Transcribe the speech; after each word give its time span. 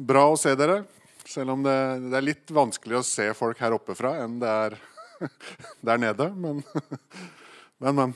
Bra 0.00 0.22
å 0.32 0.36
se 0.38 0.54
dere, 0.56 0.78
selv 1.28 1.52
om 1.52 1.64
det, 1.64 1.76
det 2.06 2.16
er 2.16 2.24
litt 2.24 2.50
vanskelig 2.56 2.96
å 2.96 3.04
se 3.04 3.26
folk 3.36 3.58
her 3.60 3.74
oppe 3.76 3.92
fra 3.98 4.14
enn 4.22 4.38
det 4.40 4.48
er 4.48 4.76
der 5.90 6.00
nede. 6.00 6.28
Men, 6.32 6.62
men, 7.84 7.98
men. 7.98 8.14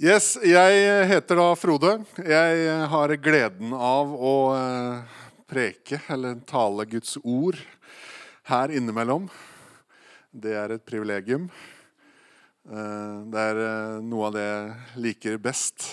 Yes, 0.00 0.38
jeg 0.40 1.04
heter 1.12 1.42
da 1.42 1.50
Frode. 1.60 1.98
Jeg 2.16 2.80
har 2.94 3.16
gleden 3.20 3.76
av 3.76 4.16
å 4.16 4.34
eh, 4.56 5.20
preke 5.50 6.00
eller 6.16 6.40
tale 6.48 6.88
Guds 6.88 7.18
ord 7.20 7.60
her 8.48 8.72
innimellom. 8.72 9.28
Det 10.32 10.56
er 10.56 10.78
et 10.78 10.88
privilegium. 10.88 11.50
Eh, 12.64 13.16
det 13.34 13.48
er 13.52 13.66
eh, 13.68 13.96
noe 14.00 14.30
av 14.30 14.38
det 14.38 14.48
jeg 14.48 15.02
liker 15.10 15.42
best 15.50 15.90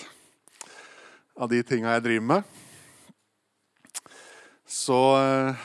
av 1.36 1.52
de 1.52 1.60
tinga 1.60 1.98
jeg 1.98 2.08
driver 2.08 2.32
med. 2.38 2.62
Så, 4.66 4.98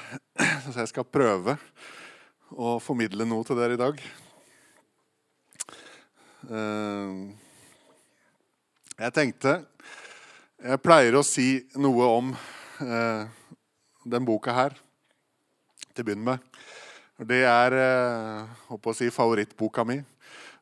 så 0.71 0.75
jeg 0.77 0.89
skal 0.91 1.07
prøve 1.09 1.55
å 2.53 2.75
formidle 2.83 3.25
noe 3.25 3.45
til 3.47 3.57
dere 3.57 3.73
i 3.73 3.79
dag. 3.81 4.01
Jeg 9.01 9.13
tenkte 9.15 9.53
Jeg 10.61 10.81
pleier 10.83 11.15
å 11.17 11.23
si 11.25 11.61
noe 11.81 12.07
om 12.09 12.31
eh, 12.83 13.23
den 14.05 14.25
boka 14.25 14.53
her 14.53 14.75
til 15.91 16.03
å 16.03 16.07
begynne 16.07 16.27
med. 16.33 16.61
Det 17.25 17.41
er 17.45 17.77
håper 18.67 18.93
å 18.93 18.97
si, 18.97 19.09
favorittboka 19.13 19.85
mi. 19.85 19.99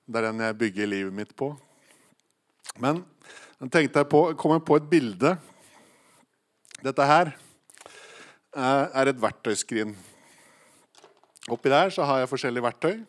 Det 0.07 0.20
er 0.20 0.29
den 0.29 0.43
jeg 0.43 0.59
bygger 0.63 0.91
livet 0.91 1.15
mitt 1.15 1.35
på. 1.35 1.51
Men 2.79 3.03
jeg 3.59 3.71
tenkte 3.76 4.03
jeg 4.03 4.12
på, 4.12 4.23
kom 4.40 4.55
jeg 4.55 4.65
på 4.67 4.79
et 4.79 4.90
bilde. 4.90 5.35
Dette 6.79 7.07
her 7.07 7.34
eh, 7.34 7.48
er 8.55 9.12
et 9.12 9.21
verktøyskrin. 9.21 9.95
Oppi 11.49 11.70
der 11.71 11.90
så 11.93 12.05
har 12.05 12.21
jeg 12.21 12.29
forskjellige 12.32 12.65
verktøy. 12.65 13.01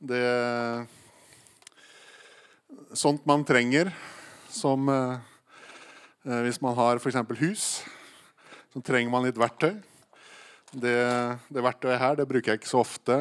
Det 0.00 0.24
Sånt 2.96 3.22
man 3.28 3.44
trenger 3.46 3.92
som 4.50 4.88
eh, 4.90 5.18
eh, 6.26 6.40
Hvis 6.46 6.58
man 6.62 6.74
har 6.74 6.98
f.eks. 6.98 7.18
hus, 7.38 7.66
så 8.72 8.82
trenger 8.82 9.12
man 9.12 9.26
litt 9.26 9.38
verktøy. 9.38 9.76
Det, 10.70 10.96
det, 11.50 11.62
verktøyet 11.62 11.98
her 11.98 12.18
det 12.18 12.26
bruker 12.30 12.52
jeg 12.52 12.60
ikke 12.60 12.70
så 12.70 12.82
ofte. 12.82 13.18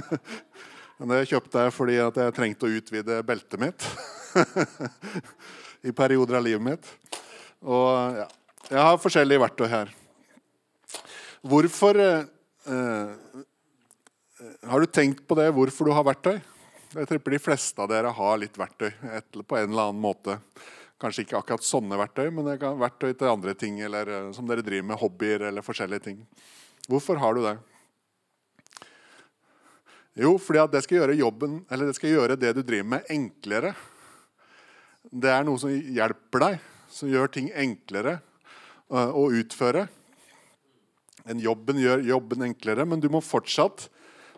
Men 0.98 1.12
det 1.12 1.28
kjøpte 1.28 1.66
jeg 1.66 1.74
fordi 1.76 1.98
jeg 1.98 2.36
trengte 2.36 2.68
å 2.68 2.76
utvide 2.78 3.22
beltet 3.28 3.60
mitt. 3.60 3.88
I 5.88 5.92
perioder 5.96 6.38
av 6.38 6.46
livet 6.46 6.64
mitt. 6.64 6.92
Og 7.64 8.20
ja, 8.22 8.28
jeg 8.68 8.84
har 8.88 9.00
forskjellige 9.00 9.42
verktøy 9.42 9.68
her. 9.72 9.92
Hvorfor 11.42 11.98
eh, 11.98 12.24
eh 12.66 13.10
Har 14.66 14.80
du 14.80 14.86
tenkt 14.86 15.26
på 15.28 15.34
det, 15.34 15.50
hvorfor 15.54 15.86
du 15.86 15.92
har 15.94 16.04
verktøy? 16.06 16.40
Jeg 16.92 17.08
tror 17.08 17.18
de 17.30 17.38
fleste 17.38 17.82
av 17.82 17.88
dere 17.90 18.10
har 18.10 18.38
litt 18.38 18.58
verktøy 18.58 18.90
på 19.46 19.56
en 19.56 19.70
eller 19.70 19.90
annen 19.90 20.02
måte. 20.02 20.36
Kanskje 21.02 21.24
ikke 21.24 21.38
akkurat 21.38 21.64
sånne 21.66 21.98
verktøy, 21.98 22.28
men 22.30 22.50
kan 22.58 22.78
verktøy 22.78 23.12
til 23.14 23.30
andre 23.30 23.54
ting. 23.58 23.80
Eller 23.80 24.06
eh, 24.06 24.32
som 24.34 24.46
dere 24.46 24.62
driver 24.62 24.88
med, 24.90 25.00
hobbyer 25.00 25.46
eller 25.48 25.66
forskjellige 25.66 26.04
ting. 26.04 26.18
Hvorfor 26.90 27.18
har 27.22 27.34
du 27.34 27.42
det? 27.46 27.56
Jo, 30.22 30.36
fordi 30.38 30.66
det 30.74 30.82
skal 30.84 31.00
gjøre 31.00 31.16
jobben, 31.16 31.62
eller 31.70 31.88
det 31.88 31.96
skal 31.96 32.12
gjøre 32.12 32.36
det 32.36 32.52
du 32.54 32.62
driver 32.62 32.90
med, 32.96 33.08
enklere. 33.10 33.72
Det 35.10 35.30
er 35.32 35.46
noe 35.46 35.58
som 35.58 35.72
hjelper 35.72 36.44
deg, 36.44 36.58
som 36.92 37.10
gjør 37.10 37.32
ting 37.32 37.50
enklere 37.50 38.18
eh, 38.18 39.10
å 39.10 39.30
utføre. 39.32 39.88
En 41.28 41.42
jobben 41.42 41.78
gjør 41.78 42.02
jobben 42.06 42.42
enklere, 42.48 42.86
men 42.88 43.00
du 43.02 43.08
må 43.12 43.20
fortsatt, 43.22 43.86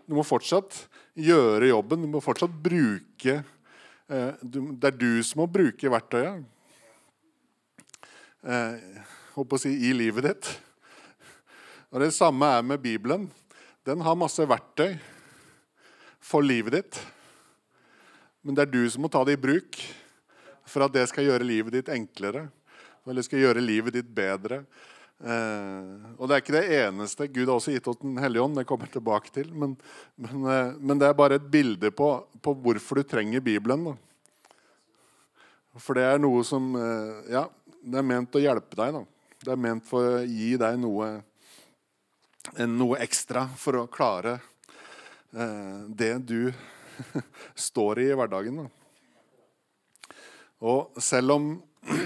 du 0.05 0.17
må 0.19 0.25
fortsatt 0.27 0.85
gjøre 1.17 1.71
jobben. 1.71 2.05
Du 2.05 2.11
må 2.11 2.21
fortsatt 2.25 2.53
bruke 2.65 3.39
eh, 3.39 4.33
Det 4.43 4.91
er 4.91 4.99
du 4.99 5.23
som 5.25 5.45
må 5.45 5.49
bruke 5.51 5.91
verktøyet 5.91 6.45
eh, 8.45 9.57
si, 9.61 9.73
i 9.89 9.95
livet 9.97 10.29
ditt. 10.29 10.53
Og 11.95 12.03
Det 12.03 12.13
samme 12.15 12.47
er 12.59 12.63
med 12.67 12.83
Bibelen. 12.83 13.29
Den 13.87 14.01
har 14.03 14.19
masse 14.19 14.45
verktøy 14.49 14.97
for 16.25 16.45
livet 16.45 16.75
ditt. 16.79 17.01
Men 18.43 18.57
det 18.57 18.67
er 18.67 18.73
du 18.73 18.83
som 18.91 19.05
må 19.05 19.09
ta 19.13 19.23
det 19.25 19.39
i 19.39 19.41
bruk 19.41 19.79
for 20.69 20.85
at 20.85 20.93
det 20.93 21.07
skal 21.09 21.29
gjøre 21.29 21.47
livet 21.47 21.77
ditt 21.77 21.91
enklere. 21.93 22.49
Eller 23.09 23.25
skal 23.25 23.43
gjøre 23.43 23.63
livet 23.63 23.95
ditt 23.97 24.11
bedre. 24.17 24.65
Eh, 25.25 25.93
og 26.21 26.29
det 26.29 26.37
er 26.37 26.43
ikke 26.43 26.57
det 26.59 26.81
eneste. 26.83 27.29
Gud 27.33 27.49
har 27.49 27.57
også 27.57 27.73
gitt 27.73 27.87
oss 27.89 28.01
Den 28.03 28.19
hellige 28.21 28.45
ånd. 28.45 28.59
Det 28.59 28.67
kommer 28.69 28.89
jeg 28.89 28.99
tilbake 28.99 29.33
til. 29.33 29.53
Men, 29.57 29.77
men, 30.21 30.45
eh, 30.53 30.75
men, 30.77 31.01
det 31.01 31.09
er 31.09 31.17
bare 31.17 31.39
et 31.41 31.51
bilde 31.51 31.91
på, 31.97 32.09
på 32.45 32.55
hvorfor 32.67 33.01
du 33.01 33.09
trenger 33.09 33.45
Bibelen. 33.45 33.87
Da. 33.89 33.95
For 35.81 35.97
det 35.97 36.05
er 36.07 36.21
noe 36.23 36.45
som 36.47 36.75
eh, 36.77 37.33
Ja, 37.33 37.47
det 37.81 38.01
er 38.01 38.11
ment 38.13 38.37
å 38.37 38.43
hjelpe 38.43 38.77
deg. 38.83 38.99
Da. 38.99 39.05
Det 39.45 39.55
er 39.55 39.65
ment 39.65 39.89
for 39.89 40.21
å 40.21 40.23
gi 40.29 40.55
deg 40.61 40.77
noe, 40.81 41.09
noe 42.69 43.01
ekstra 43.05 43.47
for 43.61 43.81
å 43.81 43.89
klare 43.93 44.37
eh, 45.33 45.81
det 45.89 46.15
du 46.29 46.53
står 47.69 48.05
i 48.05 48.11
i 48.11 48.17
hverdagen. 48.21 48.61
Da. 48.61 48.69
Og 50.65 51.01
selv 51.03 51.39
om 51.39 51.51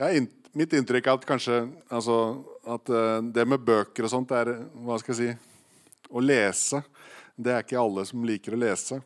jeg 0.00 0.16
mitt 0.56 0.72
inntrykk 0.72 1.06
er 1.06 1.18
at 1.18 1.26
kanskje 1.28 1.58
altså, 1.88 2.16
at 2.68 2.90
uh, 2.92 3.18
det 3.24 3.44
med 3.48 3.64
bøker 3.64 4.06
og 4.06 4.12
sånt 4.12 4.32
er 4.36 4.54
hva 4.84 4.98
skal 5.00 5.14
jeg 5.14 5.20
si, 5.20 5.54
å 6.08 6.22
lese. 6.22 6.82
Det 7.36 7.52
er 7.54 7.64
ikke 7.64 7.80
alle 7.80 8.04
som 8.08 8.24
liker 8.26 8.56
å 8.56 8.60
lese. 8.60 9.00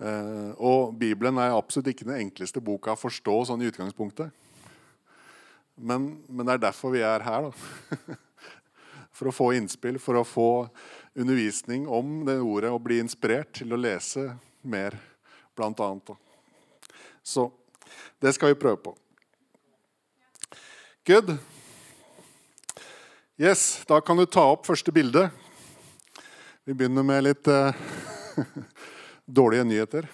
Uh, 0.00 0.56
og 0.56 0.94
Bibelen 0.96 1.38
er 1.42 1.52
absolutt 1.52 1.92
ikke 1.92 2.08
den 2.08 2.22
enkleste 2.22 2.62
boka 2.64 2.94
å 2.94 3.00
forstå 3.00 3.36
sånn 3.50 3.62
i 3.64 3.68
utgangspunktet. 3.68 4.32
Men, 5.80 6.10
men 6.28 6.46
det 6.46 6.56
er 6.56 6.66
derfor 6.68 6.94
vi 6.94 7.04
er 7.04 7.24
her. 7.24 7.50
da. 7.50 8.16
For 9.20 9.28
å 9.28 9.34
få 9.34 9.50
innspill, 9.52 9.98
for 10.00 10.16
å 10.16 10.22
få 10.24 10.50
undervisning 11.18 11.82
om 11.92 12.22
det 12.24 12.38
ordet 12.40 12.70
og 12.72 12.80
bli 12.86 13.00
inspirert 13.02 13.50
til 13.58 13.74
å 13.74 13.78
lese 13.80 14.30
mer, 14.62 14.96
blant 15.58 15.82
annet. 15.84 16.14
Så 17.20 17.50
det 18.22 18.32
skal 18.32 18.54
vi 18.54 18.60
prøve 18.62 18.80
på. 18.86 18.94
Good. 21.06 21.38
Yes, 23.38 23.84
Da 23.88 24.00
kan 24.00 24.16
du 24.16 24.26
ta 24.28 24.42
opp 24.52 24.66
første 24.68 24.92
bilde. 24.92 25.30
Vi 26.68 26.74
begynner 26.76 27.06
med 27.08 27.24
litt 27.24 27.48
uh, 27.48 27.72
dårlige 29.40 29.64
nyheter. 29.64 30.10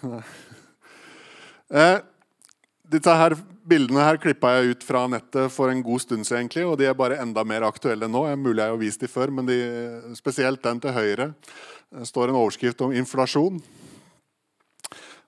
Uh, 1.66 1.98
disse 2.94 3.18
her 3.18 3.34
Bildene 3.66 4.04
her 4.06 4.20
klippa 4.22 4.52
jeg 4.54 4.76
ut 4.76 4.84
fra 4.86 5.08
nettet 5.10 5.50
for 5.50 5.74
en 5.74 5.82
god 5.82 6.04
stund 6.04 6.22
siden. 6.22 6.46
og 6.70 6.78
De 6.78 6.86
er 6.86 6.94
bare 6.94 7.18
enda 7.18 7.42
mer 7.42 7.66
aktuelle 7.66 8.06
nå. 8.06 8.28
Jeg 8.28 8.38
mulig 8.38 8.62
jeg 8.62 8.70
har 8.70 8.78
vist 8.78 9.02
de 9.02 9.08
før, 9.10 9.32
men 9.34 9.48
de, 9.48 9.56
spesielt 10.14 10.62
den 10.62 10.78
til 10.78 10.94
høyre 10.94 11.32
det 11.90 12.06
står 12.06 12.30
en 12.30 12.38
overskrift 12.38 12.80
om 12.86 12.94
inflasjon. 12.94 13.58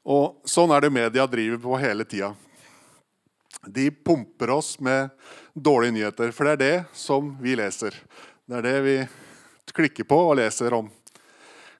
Og 0.06 0.38
Sånn 0.46 0.70
er 0.70 0.86
det 0.86 0.94
media 0.94 1.26
driver 1.26 1.58
på 1.66 1.80
hele 1.82 2.06
tida. 2.06 2.30
De 3.66 3.90
pumper 3.90 4.52
oss 4.54 4.76
med 4.80 5.10
dårlige 5.62 5.96
nyheter. 5.96 6.32
For 6.34 6.48
det 6.48 6.54
er 6.56 6.62
det 6.62 6.76
som 6.96 7.34
vi 7.42 7.56
leser. 7.58 7.96
Det 8.48 8.60
er 8.60 8.66
det 8.66 8.76
vi 8.86 8.96
klikker 9.74 10.06
på 10.08 10.18
og 10.30 10.38
leser 10.40 10.74
om. 10.76 10.88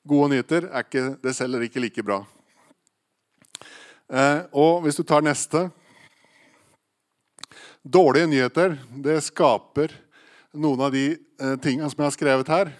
Gode 0.09 0.33
nyheter 0.33 0.69
er 0.71 0.85
ikke, 0.87 1.05
det 1.23 1.35
selger 1.37 1.65
ikke 1.67 1.83
like 1.83 2.05
bra. 2.05 2.23
Eh, 4.09 4.41
og 4.57 4.85
hvis 4.85 4.97
du 4.97 5.05
tar 5.05 5.25
neste 5.25 5.69
Dårlige 7.89 8.29
nyheter 8.29 8.73
det 9.05 9.19
skaper 9.25 9.93
noen 10.57 10.81
av 10.83 10.93
de 10.93 11.13
eh, 11.15 11.57
tingene 11.63 11.89
som 11.89 12.01
jeg 12.03 12.09
har 12.09 12.17
skrevet 12.17 12.51
her. 12.53 12.71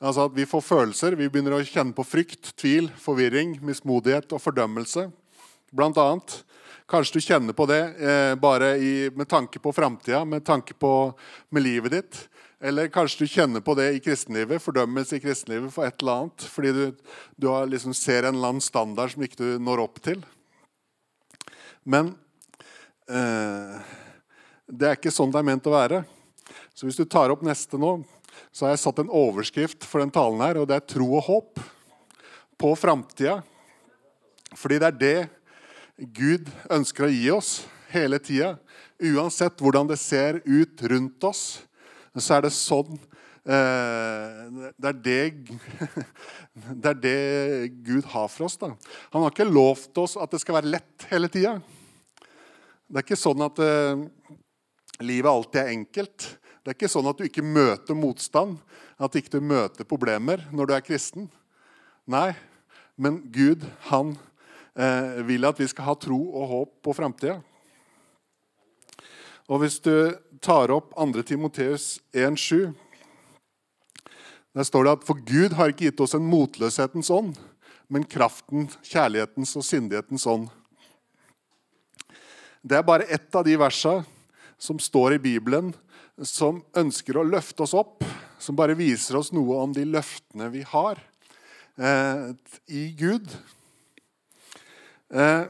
Altså 0.00 0.26
at 0.26 0.34
Vi 0.36 0.44
får 0.48 0.64
følelser. 0.64 1.16
Vi 1.16 1.28
begynner 1.28 1.56
å 1.56 1.62
kjenne 1.64 1.96
på 1.96 2.04
frykt, 2.04 2.50
tvil, 2.58 2.90
forvirring, 3.00 3.56
mismodighet 3.64 4.32
og 4.36 4.42
fordømmelse. 4.42 5.06
Blant 5.72 5.96
annet. 6.00 6.40
Kanskje 6.86 7.18
du 7.18 7.24
kjenner 7.24 7.54
på 7.56 7.66
det 7.66 7.80
eh, 7.98 8.32
bare 8.38 8.76
i, 8.78 9.10
med 9.10 9.26
tanke 9.28 9.58
på 9.58 9.72
framtida, 9.74 10.24
med 10.24 10.44
tanke 10.46 10.74
på 10.78 10.90
med 11.50 11.64
livet 11.64 11.96
ditt. 11.96 12.18
Eller 12.62 12.88
kanskje 12.88 13.24
du 13.24 13.32
kjenner 13.32 13.60
på 13.60 13.74
det 13.74 13.88
i 13.96 14.00
kristenlivet, 14.00 14.62
fordømmelse 14.62 15.18
i 15.18 15.22
kristenlivet 15.24 15.74
for 15.74 15.84
et 15.84 15.98
eller 16.00 16.22
annet. 16.22 16.46
Fordi 16.46 16.72
du, 16.72 16.84
du 17.36 17.48
liksom 17.66 17.94
ser 17.94 18.22
en 18.22 18.36
eller 18.38 18.54
annen 18.54 18.64
standard 18.64 19.12
som 19.12 19.26
ikke 19.26 19.40
du 19.42 19.58
når 19.58 19.82
opp 19.82 19.98
til. 20.04 20.22
Men 21.82 22.14
eh, 23.10 23.74
det 24.70 24.88
er 24.88 24.98
ikke 24.98 25.14
sånn 25.14 25.34
det 25.34 25.42
er 25.42 25.50
ment 25.50 25.66
å 25.66 25.74
være. 25.74 26.04
Så 26.70 26.86
hvis 26.86 26.98
du 26.98 27.04
tar 27.04 27.34
opp 27.34 27.42
neste 27.46 27.80
nå, 27.82 27.96
så 28.54 28.66
har 28.66 28.76
jeg 28.76 28.84
satt 28.84 29.02
en 29.02 29.10
overskrift 29.10 29.84
for 29.84 30.02
den 30.02 30.14
talen 30.14 30.42
her, 30.44 30.60
og 30.60 30.70
det 30.70 30.78
er 30.78 30.86
tro 30.86 31.08
og 31.18 31.26
håp 31.26 31.64
på 32.62 32.72
framtida. 32.78 33.40
Fordi 34.56 34.78
det 34.80 34.88
er 34.88 35.00
det 35.02 35.18
Gud 35.96 36.50
ønsker 36.68 37.06
å 37.06 37.12
gi 37.12 37.28
oss 37.32 37.50
hele 37.88 38.18
tida. 38.20 38.56
Uansett 39.00 39.60
hvordan 39.64 39.88
det 39.88 39.96
ser 40.00 40.42
ut 40.44 40.82
rundt 40.92 41.24
oss, 41.24 41.44
så 42.16 42.36
er 42.36 42.44
det 42.46 42.52
sånn 42.56 42.98
eh, 43.44 44.68
det, 44.76 44.90
er 44.90 44.98
det, 45.04 45.20
det 46.84 46.92
er 46.92 47.00
det 47.00 47.20
Gud 47.86 48.08
har 48.12 48.28
for 48.32 48.48
oss. 48.48 48.58
Da. 48.60 48.74
Han 49.14 49.24
har 49.24 49.32
ikke 49.32 49.48
lovt 49.48 49.96
oss 50.04 50.18
at 50.20 50.32
det 50.32 50.42
skal 50.44 50.58
være 50.60 50.74
lett 50.76 51.08
hele 51.12 51.32
tida. 51.32 51.56
Det 52.86 53.00
er 53.00 53.08
ikke 53.08 53.18
sånn 53.18 53.46
at 53.48 53.64
eh, 53.64 54.04
livet 55.00 55.32
alltid 55.32 55.62
er 55.62 55.72
enkelt. 55.78 56.28
Det 56.60 56.72
er 56.72 56.78
ikke 56.78 56.92
sånn 56.92 57.08
at 57.08 57.18
du 57.18 57.24
ikke 57.24 57.44
møter 57.46 57.96
motstand, 57.96 58.60
at 59.00 59.12
du 59.12 59.20
ikke 59.20 59.40
møter 59.40 59.88
problemer 59.88 60.44
når 60.52 60.68
du 60.68 60.76
er 60.76 60.84
kristen. 60.84 61.28
Nei, 62.04 62.30
men 63.00 63.22
Gud 63.32 63.64
han 63.88 64.16
vil 64.76 65.46
at 65.48 65.56
vi 65.56 65.68
skal 65.70 65.86
ha 65.86 65.94
tro 65.96 66.18
og 66.36 66.48
håp 66.50 66.72
på 66.84 66.92
framtida. 66.92 67.38
Og 69.46 69.62
hvis 69.62 69.78
du 69.80 70.12
tar 70.42 70.72
opp 70.74 70.92
2. 70.98 71.22
Timoteus 71.22 72.00
1,7 72.12 72.74
Der 74.56 74.66
står 74.66 74.84
det 74.84 74.92
at 74.96 75.06
for 75.06 75.20
Gud 75.20 75.54
har 75.56 75.70
ikke 75.70 75.90
gitt 75.90 76.00
oss 76.00 76.16
en 76.16 76.26
motløshetens 76.26 77.10
ånd, 77.12 77.34
men 77.92 78.06
kraften, 78.08 78.70
kjærlighetens 78.82 79.52
og 79.56 79.64
syndighetens 79.64 80.26
ånd. 80.26 80.48
Det 82.66 82.78
er 82.78 82.86
bare 82.86 83.06
ett 83.12 83.34
av 83.36 83.44
de 83.46 83.54
versa 83.60 84.00
som 84.58 84.80
står 84.80 85.18
i 85.18 85.22
Bibelen, 85.22 85.74
som 86.24 86.62
ønsker 86.74 87.20
å 87.20 87.26
løfte 87.26 87.62
oss 87.62 87.76
opp. 87.76 88.02
Som 88.40 88.56
bare 88.56 88.76
viser 88.76 89.16
oss 89.20 89.30
noe 89.32 89.60
om 89.62 89.72
de 89.72 89.84
løftene 89.88 90.48
vi 90.52 90.64
har 90.66 90.98
eh, 91.80 92.32
i 92.68 92.82
Gud. 92.98 93.30
Eh, 95.14 95.44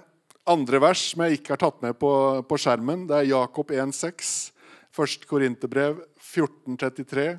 andre 0.46 0.80
vers 0.82 1.02
som 1.12 1.24
jeg 1.24 1.38
ikke 1.38 1.54
har 1.54 1.62
tatt 1.64 1.80
med 1.84 1.96
på, 1.98 2.10
på 2.46 2.58
skjermen, 2.60 3.06
det 3.08 3.16
er 3.18 3.30
Jakob 3.32 3.72
1,6. 3.72 4.52
1. 4.96 5.24
Korinterbrev 5.28 6.02
14,33. 6.20 7.36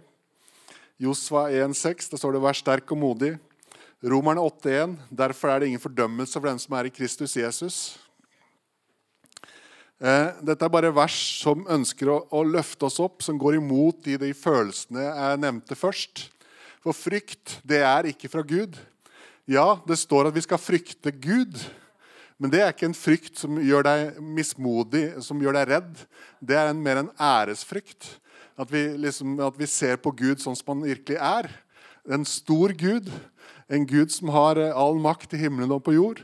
Josva 1.02 1.48
1,6. 1.54 2.10
Det 2.12 2.20
står 2.20 2.34
det 2.34 2.42
'vær 2.42 2.58
sterk 2.58 2.92
og 2.92 2.98
modig'. 2.98 3.38
Romerne 4.04 4.42
8,1. 4.42 4.98
Derfor 5.10 5.50
er 5.50 5.60
det 5.60 5.68
ingen 5.68 5.82
fordømmelse 5.82 6.38
for 6.38 6.50
den 6.50 6.60
som 6.60 6.76
er 6.78 6.86
i 6.86 6.94
Kristus 6.94 7.34
Jesus. 7.38 7.98
Eh, 9.98 10.30
dette 10.46 10.62
er 10.62 10.70
bare 10.70 10.94
vers 10.94 11.18
som 11.42 11.66
ønsker 11.66 12.10
å, 12.10 12.20
å, 12.30 12.44
løfte 12.46 12.86
oss 12.86 13.00
opp, 13.02 13.24
som 13.26 13.38
går 13.38 13.58
imot 13.58 14.04
de, 14.06 14.18
de 14.22 14.30
følelsene 14.34 15.02
jeg 15.02 15.40
nevnte 15.42 15.74
først. 15.74 16.30
For 16.86 16.94
frykt, 16.94 17.58
det 17.66 17.82
er 17.82 18.06
ikke 18.06 18.30
fra 18.30 18.46
Gud. 18.46 18.78
Ja, 19.50 19.80
det 19.88 19.98
står 19.98 20.30
at 20.30 20.36
vi 20.38 20.46
skal 20.46 20.62
frykte 20.62 21.10
Gud. 21.10 21.58
Men 22.38 22.54
det 22.54 22.62
er 22.62 22.74
ikke 22.74 22.90
en 22.92 22.98
frykt 22.98 23.40
som 23.42 23.58
gjør 23.62 23.86
deg 23.88 24.18
mismodig, 24.22 25.06
som 25.26 25.40
gjør 25.42 25.58
deg 25.58 25.70
redd. 25.72 26.04
Det 26.40 26.58
er 26.58 26.70
en, 26.70 26.82
mer 26.84 27.02
en 27.02 27.14
æresfrykt. 27.18 28.12
At 28.58 28.70
vi, 28.74 28.84
liksom, 28.98 29.38
at 29.42 29.58
vi, 29.58 29.70
ser 29.70 29.98
på 30.02 30.14
Gud 30.18 30.42
sånn 30.42 30.58
som 30.58 30.76
han 30.76 30.86
virkelig 30.86 31.18
er. 31.18 31.50
En 32.10 32.26
stor 32.30 32.74
Gud. 32.78 33.10
En 33.70 33.88
Gud 33.90 34.14
som 34.14 34.30
har 34.34 34.62
eh, 34.62 34.74
all 34.74 35.02
makt 35.02 35.34
i 35.34 35.42
himmelen 35.42 35.74
og 35.74 35.84
på 35.86 35.98
jord. 35.98 36.22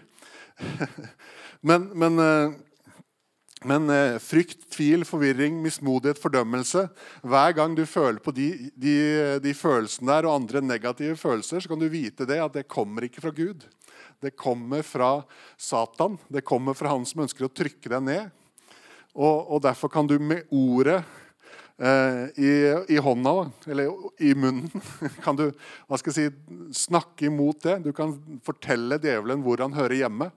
men, 1.68 1.90
men 1.98 2.22
eh, 2.22 2.62
men 3.64 3.88
eh, 3.90 4.18
frykt, 4.20 4.66
tvil, 4.74 5.06
forvirring, 5.08 5.56
mismodighet, 5.64 6.20
fordømmelse 6.20 6.82
Hver 7.24 7.54
gang 7.56 7.78
du 7.78 7.86
føler 7.88 8.20
på 8.24 8.34
de, 8.36 8.50
de, 8.76 8.96
de, 9.44 9.54
følelsene 9.56 10.12
der 10.12 10.28
og 10.28 10.36
andre 10.42 10.62
negative 10.64 11.16
følelser, 11.20 11.64
så 11.64 11.72
kan 11.72 11.80
du 11.80 11.88
vite 11.92 12.28
det 12.28 12.42
at 12.44 12.58
det 12.58 12.68
kommer 12.68 13.08
ikke 13.08 13.24
fra 13.24 13.32
Gud. 13.36 13.64
Det 14.24 14.38
kommer 14.40 14.86
fra 14.88 15.18
Satan. 15.60 16.16
Det 16.32 16.46
kommer 16.48 16.78
fra 16.78 16.94
han 16.94 17.04
som 17.08 17.26
ønsker 17.26 17.48
å 17.48 17.52
trykke 17.52 17.92
deg 17.92 18.08
ned. 18.08 18.32
Og, 19.14 19.52
og 19.54 19.60
derfor 19.66 19.92
kan 19.94 20.08
du 20.10 20.16
med 20.18 20.48
ordet 20.50 21.02
eh, 21.78 22.24
i, 22.40 22.52
i, 22.96 22.98
hånda, 23.04 23.34
eller 23.68 23.92
i 24.24 24.32
munnen, 24.34 24.72
kan 25.26 25.38
du 25.38 25.50
hva 25.52 26.00
skal 26.00 26.16
jeg 26.16 26.32
si, 26.32 26.62
snakke 26.88 27.28
imot 27.30 27.62
det. 27.68 27.82
Du 27.86 27.92
kan 27.96 28.16
fortelle 28.46 29.02
djevelen 29.02 29.44
hvor 29.46 29.62
han 29.62 29.76
hører 29.78 30.00
hjemme. 30.06 30.32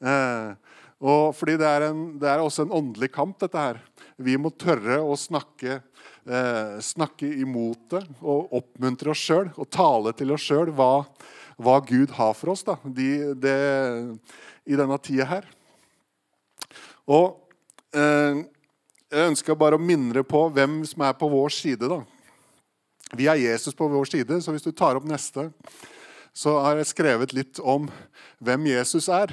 Eh, 0.00 0.56
og 1.04 1.36
fordi 1.36 1.58
det 1.60 1.68
er, 1.68 1.90
en, 1.90 2.04
det 2.20 2.28
er, 2.32 2.40
også 2.40 2.64
en 2.64 2.74
åndelig 2.78 3.10
kamp, 3.14 3.36
dette 3.42 3.60
her. 3.60 3.80
Vi 4.16 4.38
må 4.40 4.48
tørre 4.56 5.02
å 5.04 5.12
snakke, 5.20 5.82
eh, 6.24 6.76
snakke 6.80 7.28
imot 7.36 7.90
det 7.92 8.02
og 8.22 8.54
oppmuntre 8.56 9.12
oss 9.12 9.24
sjøl 9.28 9.50
og 9.52 9.68
tale 9.68 10.14
til 10.16 10.32
oss 10.32 10.46
sjøl 10.48 10.72
hva, 10.72 11.04
hva, 11.56 11.78
Gud 11.84 12.12
har 12.16 12.34
for 12.36 12.52
oss 12.52 12.64
da, 12.66 12.76
de, 12.84 13.32
de, 13.40 13.54
i 14.68 14.76
denne 14.78 14.98
tida 15.02 15.26
her. 15.30 15.48
Og 17.06 17.36
eh, 17.96 18.42
jeg 19.12 19.32
ønsker 19.32 19.58
bare 19.58 19.78
å 19.78 19.82
minne 19.82 20.24
på 20.26 20.46
hvem 20.52 20.80
som 20.88 21.04
er 21.06 21.16
på 21.18 21.30
vår 21.32 21.54
side. 21.54 21.88
da. 21.88 22.00
Vi 23.16 23.28
er 23.30 23.40
Jesus 23.40 23.76
på 23.76 23.88
vår 23.88 24.10
side, 24.10 24.40
så 24.42 24.54
hvis 24.54 24.66
du 24.66 24.72
tar 24.72 24.98
opp 24.98 25.06
neste, 25.08 25.48
så 26.36 26.58
har 26.64 26.80
jeg 26.80 26.90
skrevet 26.90 27.32
litt 27.32 27.60
om 27.62 27.86
hvem 28.44 28.66
Jesus 28.68 29.08
er. 29.08 29.32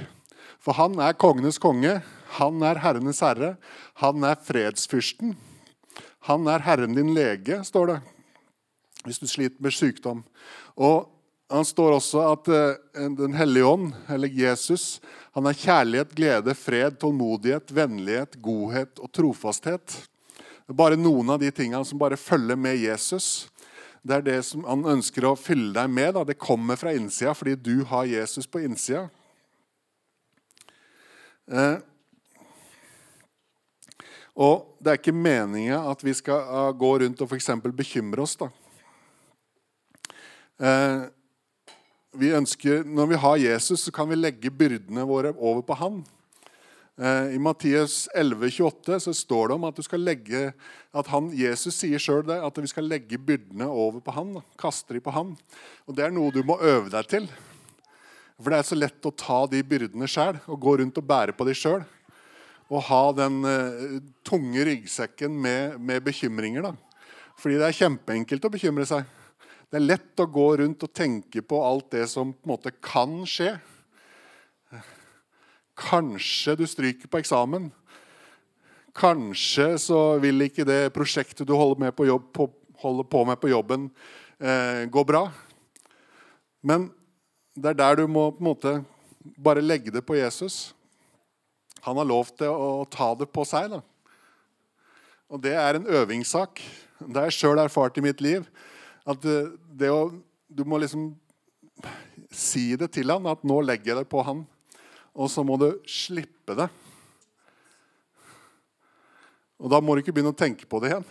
For 0.63 0.77
han 0.77 0.95
er 1.03 1.17
kongenes 1.19 1.59
konge, 1.59 1.97
han 2.37 2.61
er 2.63 2.79
herrenes 2.79 3.19
herre, 3.25 3.57
han 3.99 4.23
er 4.23 4.39
fredsfyrsten. 4.39 5.35
Han 6.29 6.47
er 6.47 6.63
Herren 6.63 6.95
din 6.95 7.11
lege, 7.15 7.59
står 7.67 7.89
det, 7.89 7.97
hvis 9.03 9.19
du 9.19 9.27
sliter 9.27 9.59
med 9.59 9.75
sykdom. 9.75 10.21
Og 10.79 11.09
han 11.53 11.67
står 11.67 11.97
også 11.99 12.23
at 12.31 12.49
uh, 12.49 13.09
Den 13.17 13.35
hellige 13.37 13.67
ånd, 13.69 13.91
eller 14.09 14.31
Jesus, 14.31 14.97
han 15.33 15.47
er 15.49 15.57
kjærlighet, 15.57 16.15
glede, 16.17 16.55
fred, 16.57 16.97
tålmodighet, 17.01 17.71
vennlighet, 17.73 18.37
godhet 18.41 18.99
og 19.01 19.11
trofasthet. 19.13 19.95
Det 20.63 20.73
er 20.73 20.79
bare 20.79 20.99
noen 20.99 21.33
av 21.33 21.41
de 21.41 21.49
tingene 21.53 21.85
som 21.85 22.01
bare 22.01 22.19
følger 22.19 22.57
med 22.59 22.77
Jesus. 22.81 23.47
Det 24.03 24.17
er 24.17 24.25
det 24.25 24.37
som 24.45 24.65
han 24.67 24.83
ønsker 24.97 25.25
å 25.25 25.37
fylle 25.39 25.71
deg 25.75 25.89
med. 25.91 26.13
Da. 26.15 26.25
Det 26.27 26.39
kommer 26.39 26.79
fra 26.79 26.93
innsida 26.95 27.33
fordi 27.37 27.55
du 27.55 27.83
har 27.89 28.09
Jesus 28.09 28.47
på 28.49 28.61
innsida. 28.65 29.07
Eh, 31.47 31.77
og 34.33 34.77
det 34.81 34.91
er 34.91 34.99
ikke 34.99 35.15
meninga 35.15 35.83
at 35.91 36.01
vi 36.03 36.13
skal 36.17 36.45
uh, 36.49 36.69
gå 36.73 36.89
rundt 37.03 37.21
og 37.21 37.29
f.eks. 37.29 37.51
bekymre 37.69 38.23
oss. 38.23 38.35
da. 38.39 38.49
Eh, 40.57 41.03
vi 42.13 42.33
ønsker, 42.33 42.83
Når 42.83 43.07
vi 43.07 43.15
har 43.15 43.37
Jesus, 43.37 43.81
så 43.81 43.91
kan 43.91 44.09
vi 44.09 44.15
legge 44.15 44.51
byrdene 44.51 45.05
våre 45.07 45.33
over 45.37 45.61
på 45.61 45.77
han. 45.77 46.03
Eh, 46.97 47.33
I 47.33 47.39
Mattias 47.41 48.07
11,28 48.15 48.99
så 48.99 49.13
står 49.13 49.47
det 49.47 49.55
om 49.55 49.63
at 49.65 49.79
legge, 49.97 50.53
at 50.93 51.07
han, 51.09 51.31
Jesus 51.33 51.75
sier 51.75 51.97
sjøl 51.97 52.29
at 52.29 52.57
vi 52.57 52.69
skal 52.69 52.85
legge 52.85 53.17
byrdene 53.17 53.65
over 53.65 53.99
på 53.99 54.13
han. 54.13 54.37
Kaste 54.57 54.93
de 54.93 55.01
på 55.01 55.11
han. 55.11 55.33
Og 55.87 55.95
Det 55.95 56.05
er 56.05 56.13
noe 56.13 56.31
du 56.31 56.43
må 56.43 56.59
øve 56.61 56.89
deg 56.93 57.09
til. 57.09 57.27
For 58.37 58.49
det 58.51 58.59
er 58.59 58.69
så 58.69 58.77
lett 58.77 59.09
å 59.09 59.13
ta 59.13 59.45
de 59.49 59.63
byrdene 59.63 60.07
sjøl 60.09 60.37
og 60.45 60.59
gå 60.61 60.77
rundt 60.77 60.97
og 60.97 61.07
bære 61.07 61.33
på 61.33 61.45
de 61.49 61.57
sjøl. 61.57 61.81
Og 62.69 62.81
ha 62.89 63.03
den 63.13 63.43
uh, 63.45 63.99
tunge 64.25 64.63
ryggsekken 64.65 65.33
med, 65.33 65.79
med 65.79 66.01
bekymringer. 66.05 66.69
da. 66.69 66.73
Fordi 67.37 67.57
det 67.57 67.67
er 67.67 67.77
kjempeenkelt 67.77 68.45
å 68.45 68.53
bekymre 68.53 68.85
seg. 68.89 69.05
Det 69.73 69.79
er 69.79 69.87
lett 69.89 70.21
å 70.21 70.27
gå 70.29 70.43
rundt 70.59 70.83
og 70.85 70.91
tenke 70.93 71.41
på 71.41 71.57
alt 71.65 71.87
det 71.95 72.03
som 72.05 72.29
på 72.29 72.45
en 72.45 72.51
måte 72.51 72.69
kan 72.77 73.23
skje. 73.25 73.55
Kanskje 75.81 76.53
du 76.59 76.67
stryker 76.69 77.09
på 77.09 77.17
eksamen. 77.17 77.71
Kanskje 78.93 79.71
så 79.81 80.01
vil 80.21 80.45
ikke 80.45 80.67
det 80.69 80.91
prosjektet 80.93 81.49
du 81.49 81.55
holder, 81.57 81.89
på, 81.89 82.05
jobb, 82.05 82.27
på, 82.37 82.45
holder 82.83 83.07
på, 83.09 83.21
med 83.25 83.39
på 83.41 83.49
jobben, 83.49 83.87
eh, 84.37 84.83
gå 84.93 85.03
bra. 85.09 85.23
Men 86.61 86.91
det 87.57 87.71
er 87.71 87.79
der 87.79 87.97
du 87.97 88.05
må 88.05 88.27
på 88.35 88.43
en 88.43 88.49
måte 88.51 88.73
bare 89.41 89.63
legge 89.65 89.89
det 89.95 90.03
på 90.05 90.19
Jesus. 90.19 90.75
Han 91.81 91.97
har 91.97 92.05
lov 92.11 92.29
til 92.37 92.53
å 92.53 92.85
ta 92.93 93.09
det 93.17 93.25
på 93.33 93.41
seg. 93.41 93.73
da. 93.73 93.81
Og 95.33 95.41
det 95.41 95.57
er 95.57 95.81
en 95.81 95.89
øvingssak. 95.89 96.61
Det 97.01 97.17
har 97.17 97.31
jeg 97.31 97.39
sjøl 97.39 97.63
erfart 97.65 97.97
i 97.97 98.05
mitt 98.05 98.21
liv. 98.21 98.45
At 99.03 99.19
det, 99.23 99.37
det 99.75 99.91
å, 99.91 100.07
Du 100.47 100.63
må 100.67 100.77
liksom 100.79 101.11
si 102.33 102.75
det 102.77 102.91
til 102.93 103.09
han, 103.09 103.25
at 103.27 103.43
'nå 103.43 103.59
legger 103.65 103.93
jeg 103.93 104.03
det 104.03 104.09
på 104.09 104.21
han'. 104.23 104.45
Og 105.13 105.29
så 105.29 105.43
må 105.45 105.57
du 105.61 105.69
slippe 105.85 106.55
det. 106.57 106.69
Og 109.61 109.69
da 109.69 109.79
må 109.79 109.93
du 109.93 110.01
ikke 110.01 110.13
begynne 110.15 110.33
å 110.33 110.37
tenke 110.37 110.65
på 110.65 110.79
det 110.81 110.91
igjen. 110.91 111.05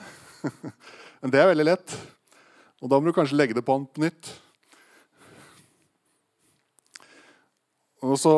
Men 1.23 1.31
det 1.31 1.41
er 1.41 1.53
veldig 1.53 1.69
lett. 1.69 1.95
Og 2.83 2.91
da 2.91 2.99
må 2.99 3.09
du 3.09 3.15
kanskje 3.17 3.39
legge 3.39 3.55
det 3.55 3.65
på 3.65 3.77
han 3.77 3.87
på 3.87 4.03
nytt. 4.03 4.33
Og 8.03 8.19
så, 8.19 8.35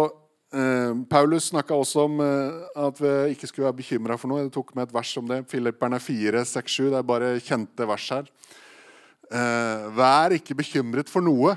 eh, 0.53 0.93
Paulus 1.09 1.49
snakka 1.49 1.75
også 1.75 2.05
om 2.05 2.21
eh, 2.21 2.59
at 2.85 3.01
vi 3.01 3.15
ikke 3.33 3.49
skulle 3.49 3.71
være 3.71 3.81
bekymra 3.81 4.19
for 4.21 4.29
noe. 4.29 4.43
Jeg 4.45 4.53
tok 4.53 4.75
med 4.77 4.87
et 4.87 4.95
vers 4.95 5.15
om 5.17 5.33
det. 5.33 5.41
Filipperne 5.49 5.99
4, 5.99 6.45
6, 6.45 6.77
7. 6.77 6.91
Det 6.93 7.01
er 7.01 7.09
bare 7.09 7.33
kjente 7.41 7.89
vers 7.89 8.11
her. 8.13 8.29
Eh, 9.33 9.87
vær 9.97 10.35
ikke 10.37 10.57
bekymret 10.59 11.13
for 11.13 11.25
noe, 11.25 11.57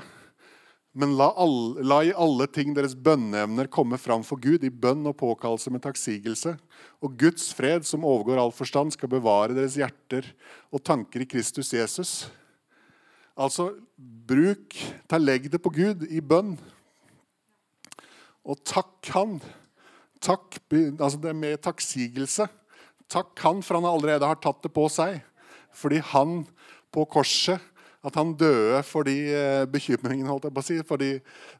Men 0.98 1.12
la, 1.14 1.28
alle, 1.38 1.82
la, 1.86 1.98
i 2.02 2.14
alle 2.16 2.48
ting 2.50 2.72
deres 2.74 2.96
bønneevner 2.96 3.68
komme 3.70 3.94
fram 4.00 4.24
for 4.26 4.40
Gud 4.40 4.64
i 4.66 4.70
bønn 4.72 5.04
og 5.06 5.14
påkallelse 5.20 5.70
med 5.70 5.84
takksigelse. 5.84 6.56
Og 7.04 7.14
Guds 7.20 7.52
fred, 7.54 7.86
som 7.86 8.06
overgår 8.08 8.40
all 8.42 8.50
forstand, 8.50 8.96
skal 8.96 9.12
bevare 9.12 9.54
deres 9.54 9.76
hjerter 9.78 10.26
og 10.74 10.82
tanker 10.82 11.22
i 11.22 11.28
Kristus 11.28 11.70
Jesus. 11.76 12.12
Altså, 13.38 13.68
bruk, 13.94 14.74
ta 15.06 15.20
legg 15.22 15.46
det 15.52 15.62
på 15.62 15.70
Gud 15.76 16.02
i 16.10 16.18
bønn. 16.24 16.56
Og 18.48 18.58
takk 18.66 19.12
Han. 19.14 19.38
Takk, 20.18 20.58
altså 20.98 21.18
det 21.22 21.30
er 21.30 21.42
med 21.46 21.60
takksigelse. 21.62 22.48
Takk 23.06 23.38
Han 23.44 23.62
for 23.62 23.78
han 23.78 23.86
allerede 23.86 24.26
har 24.26 24.40
tatt 24.42 24.64
det 24.64 24.74
på 24.74 24.88
seg. 24.90 25.20
Fordi 25.78 26.00
han 26.10 26.40
på 26.98 27.06
korset 27.18 27.62
at 28.06 28.14
han 28.14 28.30
døde 28.38 28.78
for 28.86 29.06
de 29.08 29.14
eh, 29.34 29.64
bekymringene, 29.70 30.28
holdt 30.30 30.46
jeg 30.46 30.54
på 30.54 30.62
å 30.62 30.66
si, 30.66 30.76
for 30.86 31.02
de, 31.02 31.16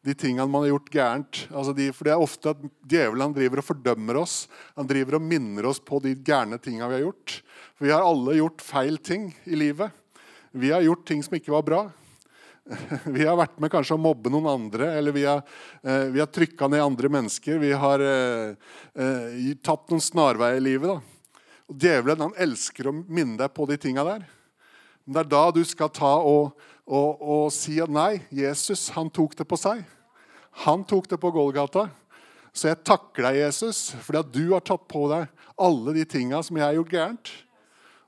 de 0.06 0.14
tingene 0.14 0.46
man 0.50 0.64
har 0.64 0.72
gjort 0.72 0.92
gærent. 0.94 1.40
Altså 1.50 1.74
de, 1.74 1.88
for 1.94 2.06
Det 2.06 2.14
er 2.14 2.22
ofte 2.22 2.52
at 2.54 2.66
djevelen 2.88 3.34
driver 3.36 3.62
og 3.62 3.66
fordømmer 3.66 4.20
oss. 4.22 4.36
Han 4.78 4.88
driver 4.88 5.18
og 5.18 5.26
minner 5.26 5.66
oss 5.70 5.82
på 5.82 5.98
de 6.04 6.14
gærne 6.14 6.60
tingene 6.62 6.90
vi 6.92 7.00
har 7.00 7.06
gjort. 7.08 7.40
For 7.74 7.88
vi 7.88 7.94
har 7.94 8.06
alle 8.06 8.38
gjort 8.38 8.62
feil 8.64 9.00
ting 9.02 9.32
i 9.50 9.58
livet. 9.58 9.90
Vi 10.54 10.70
har 10.72 10.86
gjort 10.86 11.04
ting 11.10 11.26
som 11.26 11.34
ikke 11.38 11.54
var 11.56 11.66
bra. 11.66 11.82
Vi 13.16 13.24
har 13.24 13.38
vært 13.38 13.56
med 13.64 13.70
kanskje 13.72 13.96
å 13.96 14.00
mobbe 14.00 14.28
noen 14.28 14.44
andre, 14.50 14.90
eller 14.98 15.14
vi 15.16 15.22
har, 15.24 15.40
eh, 15.88 16.18
trykka 16.28 16.66
ned 16.68 16.82
andre 16.84 17.08
mennesker. 17.08 17.56
Vi 17.62 17.70
har 17.72 18.02
eh, 18.04 18.50
eh, 18.92 19.54
tatt 19.64 19.88
noen 19.88 20.04
snarveier 20.04 20.60
i 20.60 20.66
livet. 20.66 20.92
da. 20.92 21.40
Og 21.72 21.78
Djevelen 21.80 22.26
han 22.26 22.36
elsker 22.36 22.90
å 22.90 22.92
minne 22.92 23.38
deg 23.40 23.54
på 23.56 23.64
de 23.70 23.78
tinga 23.80 24.04
der. 24.04 24.26
Men 25.08 25.16
det 25.16 25.22
er 25.24 25.30
da 25.32 25.44
du 25.56 25.62
skal 25.64 25.88
ta 25.96 26.10
og, 26.20 26.50
og, 26.84 27.22
og 27.24 27.46
si 27.54 27.78
at 27.80 27.88
nei, 27.88 28.18
Jesus 28.28 28.90
han 28.92 29.08
tok 29.08 29.38
det 29.38 29.46
på 29.48 29.56
seg. 29.56 29.80
Han 30.66 30.82
tok 30.84 31.08
det 31.08 31.16
på 31.22 31.30
Golgata. 31.32 31.86
Så 32.52 32.68
jeg 32.68 32.82
takker 32.84 33.24
deg, 33.24 33.38
Jesus, 33.40 33.94
fordi 34.04 34.20
at 34.20 34.32
du 34.34 34.42
har 34.50 34.64
tatt 34.68 34.84
på 34.90 35.06
deg 35.08 35.30
alle 35.56 35.94
de 35.96 36.04
tinga 36.08 36.42
som 36.44 36.58
jeg 36.60 36.66
har 36.66 36.76
gjort 36.76 36.92
gærent. 36.92 37.32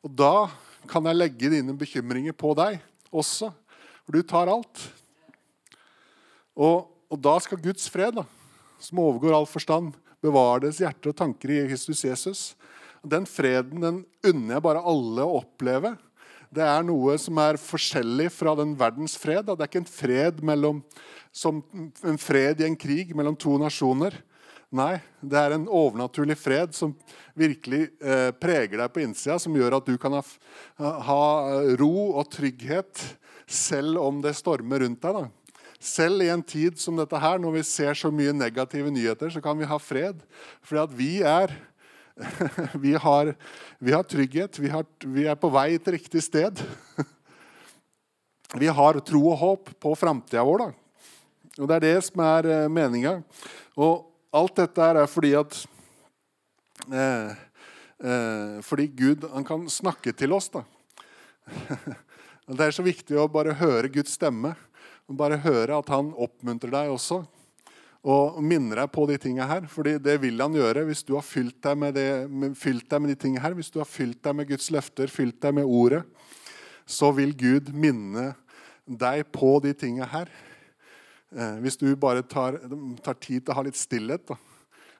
Og 0.04 0.12
da 0.12 0.34
kan 0.90 1.08
jeg 1.08 1.16
legge 1.16 1.52
dine 1.54 1.76
bekymringer 1.80 2.36
på 2.36 2.52
deg 2.58 2.82
også, 3.08 3.48
for 4.04 4.16
du 4.16 4.26
tar 4.26 4.52
alt. 4.52 4.84
Og, 6.60 6.84
og 7.08 7.24
da 7.24 7.38
skal 7.40 7.62
Guds 7.64 7.88
fred, 7.88 8.20
da, 8.20 8.26
som 8.82 9.00
overgår 9.00 9.38
all 9.38 9.48
forstand, 9.48 9.94
bevare 10.20 10.66
deres 10.66 10.82
hjerter 10.84 11.14
og 11.14 11.16
tanker 11.16 11.54
i 11.54 11.64
Kristus 11.70 12.04
Jesus. 12.04 12.44
Den 13.00 13.24
freden 13.24 13.80
den 13.80 14.04
unner 14.26 14.58
jeg 14.58 14.66
bare 14.68 14.84
alle 14.84 15.24
å 15.24 15.40
oppleve. 15.40 15.94
Det 16.50 16.64
er 16.66 16.82
noe 16.82 17.14
som 17.22 17.38
er 17.38 17.60
forskjellig 17.62 18.26
fra 18.34 18.56
den 18.58 18.72
verdens 18.78 19.14
fred. 19.18 19.46
Det 19.46 19.54
er 19.54 19.70
ikke 19.70 19.84
en 19.84 19.86
fred, 19.86 20.40
mellom, 20.42 20.80
en 22.02 22.18
fred 22.18 22.62
i 22.62 22.66
en 22.66 22.78
krig 22.78 23.12
mellom 23.14 23.36
to 23.38 23.54
nasjoner. 23.62 24.16
Nei, 24.74 25.00
det 25.22 25.38
er 25.38 25.54
en 25.54 25.66
overnaturlig 25.66 26.36
fred 26.38 26.74
som 26.74 26.92
virkelig 27.38 27.88
eh, 27.98 28.30
preger 28.38 28.78
deg 28.78 28.92
på 28.94 29.02
innsida, 29.02 29.38
som 29.42 29.54
gjør 29.54 29.78
at 29.80 29.86
du 29.86 29.96
kan 29.98 30.14
ha, 30.14 30.22
ha, 30.78 31.22
ro 31.78 31.94
og 32.20 32.28
trygghet 32.30 33.02
selv 33.50 33.98
om 34.02 34.20
det 34.22 34.36
stormer 34.38 34.82
rundt 34.82 35.02
deg. 35.06 35.18
Da. 35.18 35.56
Selv 35.80 36.22
i 36.22 36.30
en 36.34 36.42
tid 36.42 36.78
som 36.82 36.98
dette 36.98 37.18
her, 37.18 37.38
når 37.42 37.60
vi 37.60 37.66
ser 37.66 37.98
så 37.98 38.10
mye 38.14 38.34
negative 38.34 38.90
nyheter, 38.94 39.30
så 39.34 39.42
kan 39.42 39.58
vi 39.58 39.70
ha 39.70 39.78
fred. 39.82 40.22
Fordi 40.66 40.82
at 40.82 40.98
vi 40.98 41.12
er 41.26 41.54
Vi 42.84 42.94
har, 42.94 43.34
vi 43.78 43.92
har 43.92 44.02
trygghet. 44.02 44.58
Vi, 44.58 44.68
har, 44.68 44.84
vi, 45.04 45.26
er 45.26 45.38
på 45.38 45.50
vei 45.52 45.78
til 45.78 45.96
riktig 45.96 46.22
sted. 46.24 46.60
Vi 48.58 48.66
har 48.66 48.98
tro 49.06 49.22
og 49.30 49.38
håp 49.40 49.70
på 49.80 49.94
framtida 49.98 50.44
vår. 50.44 50.64
Da. 50.64 50.70
Og 51.60 51.68
Det 51.68 51.76
er 51.76 51.84
det 51.86 51.96
som 52.06 52.22
er 52.24 52.48
eh, 52.50 52.68
meninga. 52.72 53.20
Og 53.78 54.10
alt 54.34 54.58
dette 54.58 54.90
er 54.90 55.00
fordi 55.10 55.32
at 55.38 55.56
eh, 56.90 57.32
eh, 58.02 58.56
Fordi 58.66 58.88
Gud 58.88 59.26
kan 59.46 59.68
snakke 59.70 60.12
til 60.12 60.32
oss. 60.36 60.50
da. 60.50 60.64
Det 62.50 62.66
er 62.66 62.74
så 62.74 62.82
viktig 62.82 63.14
å 63.14 63.30
bare 63.30 63.54
høre 63.54 63.92
Guds 63.92 64.16
stemme. 64.18 64.56
Bare 65.10 65.38
høre 65.42 65.78
at 65.78 65.88
han 65.90 66.12
oppmuntrer 66.14 66.70
deg 66.74 66.90
også 66.90 67.24
og 68.00 68.38
minner 68.40 68.80
deg 68.80 68.92
på 68.94 69.04
de 69.10 69.16
tingene 69.20 69.46
her. 69.48 69.66
fordi 69.68 69.98
det 69.98 70.16
vil 70.22 70.40
han 70.40 70.54
gjøre 70.56 70.86
hvis 70.88 71.02
du 71.04 71.14
har 71.18 71.24
fylt 71.24 71.58
deg 71.62 71.76
med, 71.76 71.94
det, 71.94 72.54
fylt 72.56 72.88
deg 72.88 73.00
med 73.00 73.12
de 73.12 73.16
tingene 73.20 73.42
her. 73.44 73.54
Hvis 73.54 73.70
du 73.70 73.78
har 73.80 73.88
fylt 73.88 74.22
deg 74.24 74.36
med 74.36 74.48
Guds 74.48 74.70
løfter, 74.72 75.12
fylt 75.12 75.40
deg 75.42 75.54
med 75.54 75.64
ordet, 75.64 76.04
så 76.86 77.12
vil 77.12 77.34
Gud 77.36 77.72
minne 77.76 78.32
deg 78.86 79.26
på 79.32 79.58
de 79.62 79.74
tingene 79.76 80.08
her. 80.08 80.30
Eh, 81.30 81.60
hvis 81.62 81.76
du 81.76 81.92
bare 81.94 82.24
tar, 82.26 82.56
tar, 83.04 83.18
tid 83.20 83.44
til 83.44 83.52
å 83.52 83.58
ha 83.60 83.66
litt 83.66 83.78
stillhet 83.78 84.24
da, 84.32 84.38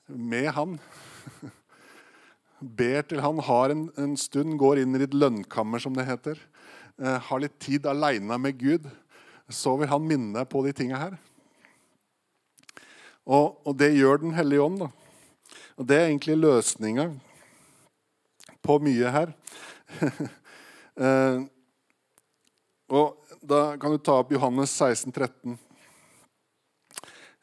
med 0.06 0.50
han. 0.54 0.76
Ber 2.60 3.02
til 3.08 3.24
han 3.24 3.40
har 3.48 3.72
en, 3.72 3.88
en, 3.96 4.14
stund, 4.20 4.58
går 4.60 4.82
inn 4.82 4.94
i 4.94 5.00
ditt 5.00 5.16
lønnkammer, 5.16 5.80
som 5.80 5.96
det 5.96 6.04
heter. 6.06 6.38
Eh, 7.00 7.16
har 7.30 7.42
litt 7.42 7.56
tid 7.64 7.88
aleine 7.88 8.36
med 8.38 8.60
Gud. 8.60 8.86
Så 9.50 9.74
vil 9.80 9.90
han 9.90 10.06
minne 10.06 10.36
deg 10.36 10.52
på 10.52 10.62
de 10.62 10.76
tingene 10.76 11.00
her. 11.00 11.18
Og, 13.26 13.60
og 13.66 13.76
det 13.78 13.92
gjør 13.96 14.22
Den 14.22 14.34
hellige 14.34 14.62
ånd. 14.62 14.78
da. 14.80 14.90
Og 15.76 15.86
Det 15.86 15.96
er 15.96 16.08
egentlig 16.08 16.36
løsninga 16.36 17.10
på 18.62 18.78
mye 18.84 19.10
her. 19.10 19.32
eh, 21.04 21.40
og 22.90 23.16
Da 23.40 23.76
kan 23.80 23.94
du 23.94 23.98
ta 23.98 24.18
opp 24.20 24.32
Johannes 24.32 24.70
16, 24.76 25.12
13. 25.12 25.58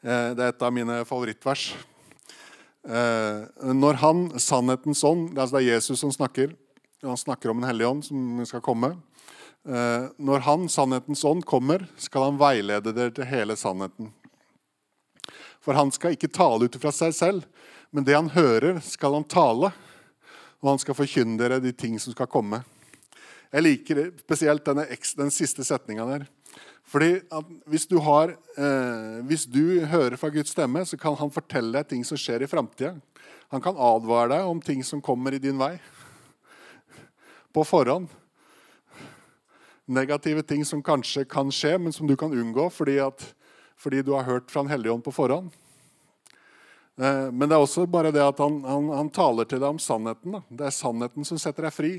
Eh, 0.02 0.30
det 0.38 0.44
er 0.44 0.52
et 0.52 0.62
av 0.62 0.72
mine 0.72 1.00
favorittvers. 1.08 1.72
Eh, 2.86 3.72
når 3.74 3.98
han, 4.00 4.20
sannhetens 4.40 5.02
ånd 5.04 5.34
Det 5.34 5.40
er 5.40 5.44
altså 5.44 5.60
Jesus 5.60 6.00
som 6.00 6.12
snakker. 6.14 6.54
Han 7.02 7.18
snakker 7.18 7.50
om 7.50 7.58
en 7.60 7.66
hellig 7.68 7.86
ånd 7.88 8.04
som 8.06 8.38
skal 8.46 8.62
komme. 8.64 8.94
Eh, 9.66 10.06
når 10.16 10.46
han, 10.46 10.68
sannhetens 10.70 11.24
ånd, 11.26 11.44
kommer, 11.44 11.84
skal 11.98 12.30
han 12.30 12.38
veilede 12.40 12.94
dere 12.94 13.12
til 13.14 13.28
hele 13.28 13.56
sannheten. 13.58 14.12
For 15.68 15.76
han 15.76 15.90
skal 15.92 16.14
ikke 16.16 16.30
tale 16.32 16.64
ut 16.64 16.76
fra 16.80 16.88
seg 16.96 17.10
selv, 17.12 17.42
men 17.92 18.06
det 18.06 18.14
han 18.16 18.30
hører, 18.32 18.78
skal 18.80 19.18
han 19.18 19.26
tale. 19.28 19.68
Og 20.64 20.70
han 20.70 20.80
skal 20.80 20.96
forkynne 20.96 21.36
dere 21.36 21.58
de 21.60 21.74
ting 21.76 21.98
som 22.00 22.14
skal 22.14 22.30
komme. 22.32 22.62
Jeg 23.52 23.66
liker 23.66 24.00
spesielt 24.22 24.64
denne, 24.64 24.86
den 24.88 25.34
siste 25.34 25.66
setninga 25.68 26.06
der. 26.08 26.24
Fordi 26.88 27.18
hvis 27.68 27.84
du, 27.84 27.98
har, 28.00 28.32
eh, 28.32 29.20
hvis 29.28 29.44
du 29.44 29.84
hører 29.92 30.16
fra 30.16 30.32
Guds 30.32 30.56
stemme, 30.56 30.86
så 30.88 30.96
kan 30.96 31.20
han 31.20 31.36
fortelle 31.36 31.76
deg 31.76 31.92
ting 31.92 32.00
som 32.00 32.16
skjer 32.16 32.46
i 32.46 32.48
framtida. 32.48 32.94
Han 33.52 33.60
kan 33.60 33.76
advare 33.76 34.38
deg 34.38 34.48
om 34.48 34.64
ting 34.64 34.80
som 34.80 35.04
kommer 35.04 35.36
i 35.36 35.42
din 35.42 35.60
vei. 35.60 35.74
På 37.52 37.60
forhånd. 37.60 38.08
Negative 39.84 40.48
ting 40.48 40.64
som 40.64 40.80
kanskje 40.80 41.28
kan 41.28 41.52
skje, 41.52 41.76
men 41.76 41.92
som 41.92 42.08
du 42.08 42.16
kan 42.16 42.32
unngå 42.32 42.70
fordi 42.72 43.02
at 43.04 43.34
fordi 43.78 44.02
du 44.02 44.12
har 44.16 44.26
hørt 44.26 44.50
fra 44.50 44.64
Den 44.64 44.72
hellige 44.72 44.92
ånd 44.92 45.04
på 45.06 45.14
forhånd. 45.14 45.50
Eh, 46.98 47.28
men 47.30 47.46
det 47.46 47.54
er 47.54 47.62
også 47.62 47.86
bare 47.90 48.12
det 48.14 48.24
at 48.24 48.40
han, 48.42 48.60
han, 48.66 48.88
han 48.90 49.10
taler 49.14 49.46
til 49.46 49.62
deg 49.62 49.70
om 49.70 49.82
sannheten. 49.82 50.34
Da. 50.34 50.42
Det 50.50 50.66
er 50.66 50.74
sannheten 50.74 51.28
som 51.28 51.38
setter 51.40 51.68
deg 51.68 51.74
fri. 51.74 51.92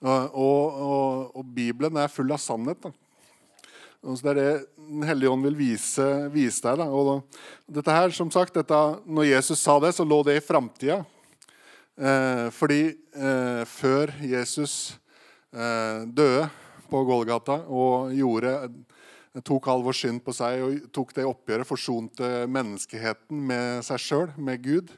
Og, 0.00 0.32
og, 0.32 1.30
og 1.36 1.46
Bibelen 1.54 1.98
er 2.00 2.10
full 2.10 2.32
av 2.32 2.40
sannhet. 2.42 2.82
Da. 2.82 2.92
Så 4.00 4.24
Det 4.24 4.30
er 4.32 4.38
det 4.40 4.66
Den 4.90 5.04
hellige 5.06 5.30
ånd 5.30 5.44
vil 5.46 5.58
vise, 5.58 6.06
vise 6.34 6.64
deg. 6.64 6.80
Da. 6.80 6.88
Og 6.90 7.22
dette 7.70 7.94
her, 7.94 8.10
som 8.10 8.30
sagt, 8.32 8.56
dette, 8.56 8.78
når 9.06 9.28
Jesus 9.28 9.60
sa 9.62 9.78
det, 9.78 9.92
så 9.94 10.06
lå 10.08 10.22
det 10.26 10.40
i 10.40 10.42
framtida. 10.42 11.02
Eh, 12.00 12.46
fordi 12.56 12.80
eh, 12.90 13.62
før 13.68 14.10
Jesus 14.24 14.96
eh, 15.52 16.06
døde 16.08 16.48
på 16.90 17.04
Golgata 17.06 17.60
og 17.68 18.14
gjorde 18.16 18.54
tok 19.38 19.68
all 19.70 19.84
vår 19.86 19.94
synd 19.94 20.24
på 20.26 20.34
seg 20.34 20.62
og 20.64 20.88
tok 20.94 21.14
det 21.14 21.28
oppgjøret, 21.28 21.68
forsonte 21.68 22.30
menneskeheten 22.50 23.44
med 23.46 23.84
seg 23.86 24.02
sjøl, 24.02 24.32
med 24.36 24.64
Gud. 24.64 24.90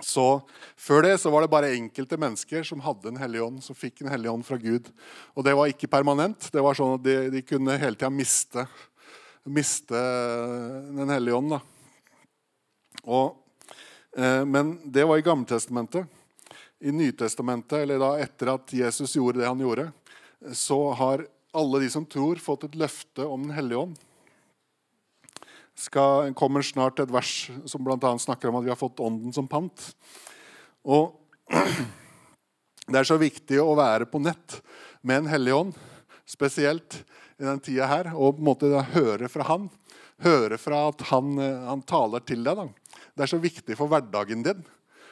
Så 0.00 0.40
Før 0.80 1.04
det 1.04 1.18
så 1.20 1.28
var 1.32 1.44
det 1.44 1.52
bare 1.52 1.74
enkelte 1.76 2.16
mennesker 2.20 2.64
som 2.64 2.80
hadde 2.80 3.10
en 3.10 3.20
hellig 3.20 3.42
ånd, 3.44 3.58
som 3.64 3.76
fikk 3.76 4.00
en 4.00 4.12
hellig 4.12 4.30
ånd 4.32 4.46
fra 4.46 4.56
Gud. 4.60 4.88
Og 5.36 5.44
det 5.44 5.52
var 5.56 5.68
ikke 5.68 5.90
permanent. 5.92 6.48
Det 6.52 6.62
var 6.64 6.78
sånn 6.78 6.96
at 6.96 7.04
De, 7.04 7.16
de 7.34 7.42
kunne 7.44 7.76
hele 7.76 7.98
tida 7.98 8.08
miste, 8.12 8.64
miste 9.44 10.00
Den 10.96 11.12
hellige 11.12 11.36
ånd. 11.36 11.52
da. 11.52 11.60
Og, 13.04 13.36
eh, 14.16 14.44
men 14.48 14.78
det 14.84 15.04
var 15.04 15.20
i 15.20 15.26
Gammeltestamentet. 15.26 16.08
I 16.80 16.92
Nytestamentet, 16.96 17.82
eller 17.82 18.00
da 18.00 18.14
etter 18.24 18.54
at 18.54 18.72
Jesus 18.72 19.12
gjorde 19.18 19.42
det 19.42 19.50
han 19.50 19.60
gjorde, 19.60 19.90
så 20.56 20.80
har 20.96 21.26
alle 21.56 21.80
de 21.82 21.90
som 21.90 22.06
tror, 22.06 22.40
fått 22.42 22.68
et 22.68 22.78
løfte 22.78 23.26
om 23.26 23.42
Den 23.46 23.56
hellige 23.56 23.84
ånd. 23.86 23.98
Det 25.80 26.34
kommer 26.36 26.62
snart 26.62 27.00
et 27.00 27.10
vers 27.10 27.50
som 27.70 27.84
bl.a. 27.84 28.10
snakker 28.20 28.50
om 28.50 28.58
at 28.58 28.66
vi 28.66 28.72
har 28.72 28.78
fått 28.78 29.00
Ånden 29.00 29.32
som 29.32 29.48
pant. 29.48 29.86
Og 30.84 31.16
Det 32.90 32.98
er 32.98 33.06
så 33.06 33.20
viktig 33.20 33.60
å 33.62 33.76
være 33.78 34.08
på 34.10 34.18
nett 34.18 34.56
med 35.06 35.22
En 35.22 35.30
hellig 35.30 35.54
ånd. 35.54 35.76
Spesielt 36.26 37.04
i 37.38 37.46
den 37.46 37.60
tida 37.62 37.86
her. 37.86 38.10
Og 38.16 38.36
på 38.36 38.42
en 38.42 38.48
måte 38.48 38.70
høre 38.94 39.30
fra 39.30 39.46
han. 39.46 39.68
Høre 40.24 40.58
fra 40.60 40.88
at 40.90 41.04
han, 41.12 41.36
eh, 41.38 41.68
han 41.68 41.84
taler 41.86 42.24
til 42.26 42.42
deg. 42.44 42.58
Da. 42.58 42.66
Det 43.14 43.24
er 43.24 43.30
så 43.30 43.40
viktig 43.40 43.76
for 43.78 43.90
hverdagen 43.90 44.42
din. 44.44 44.64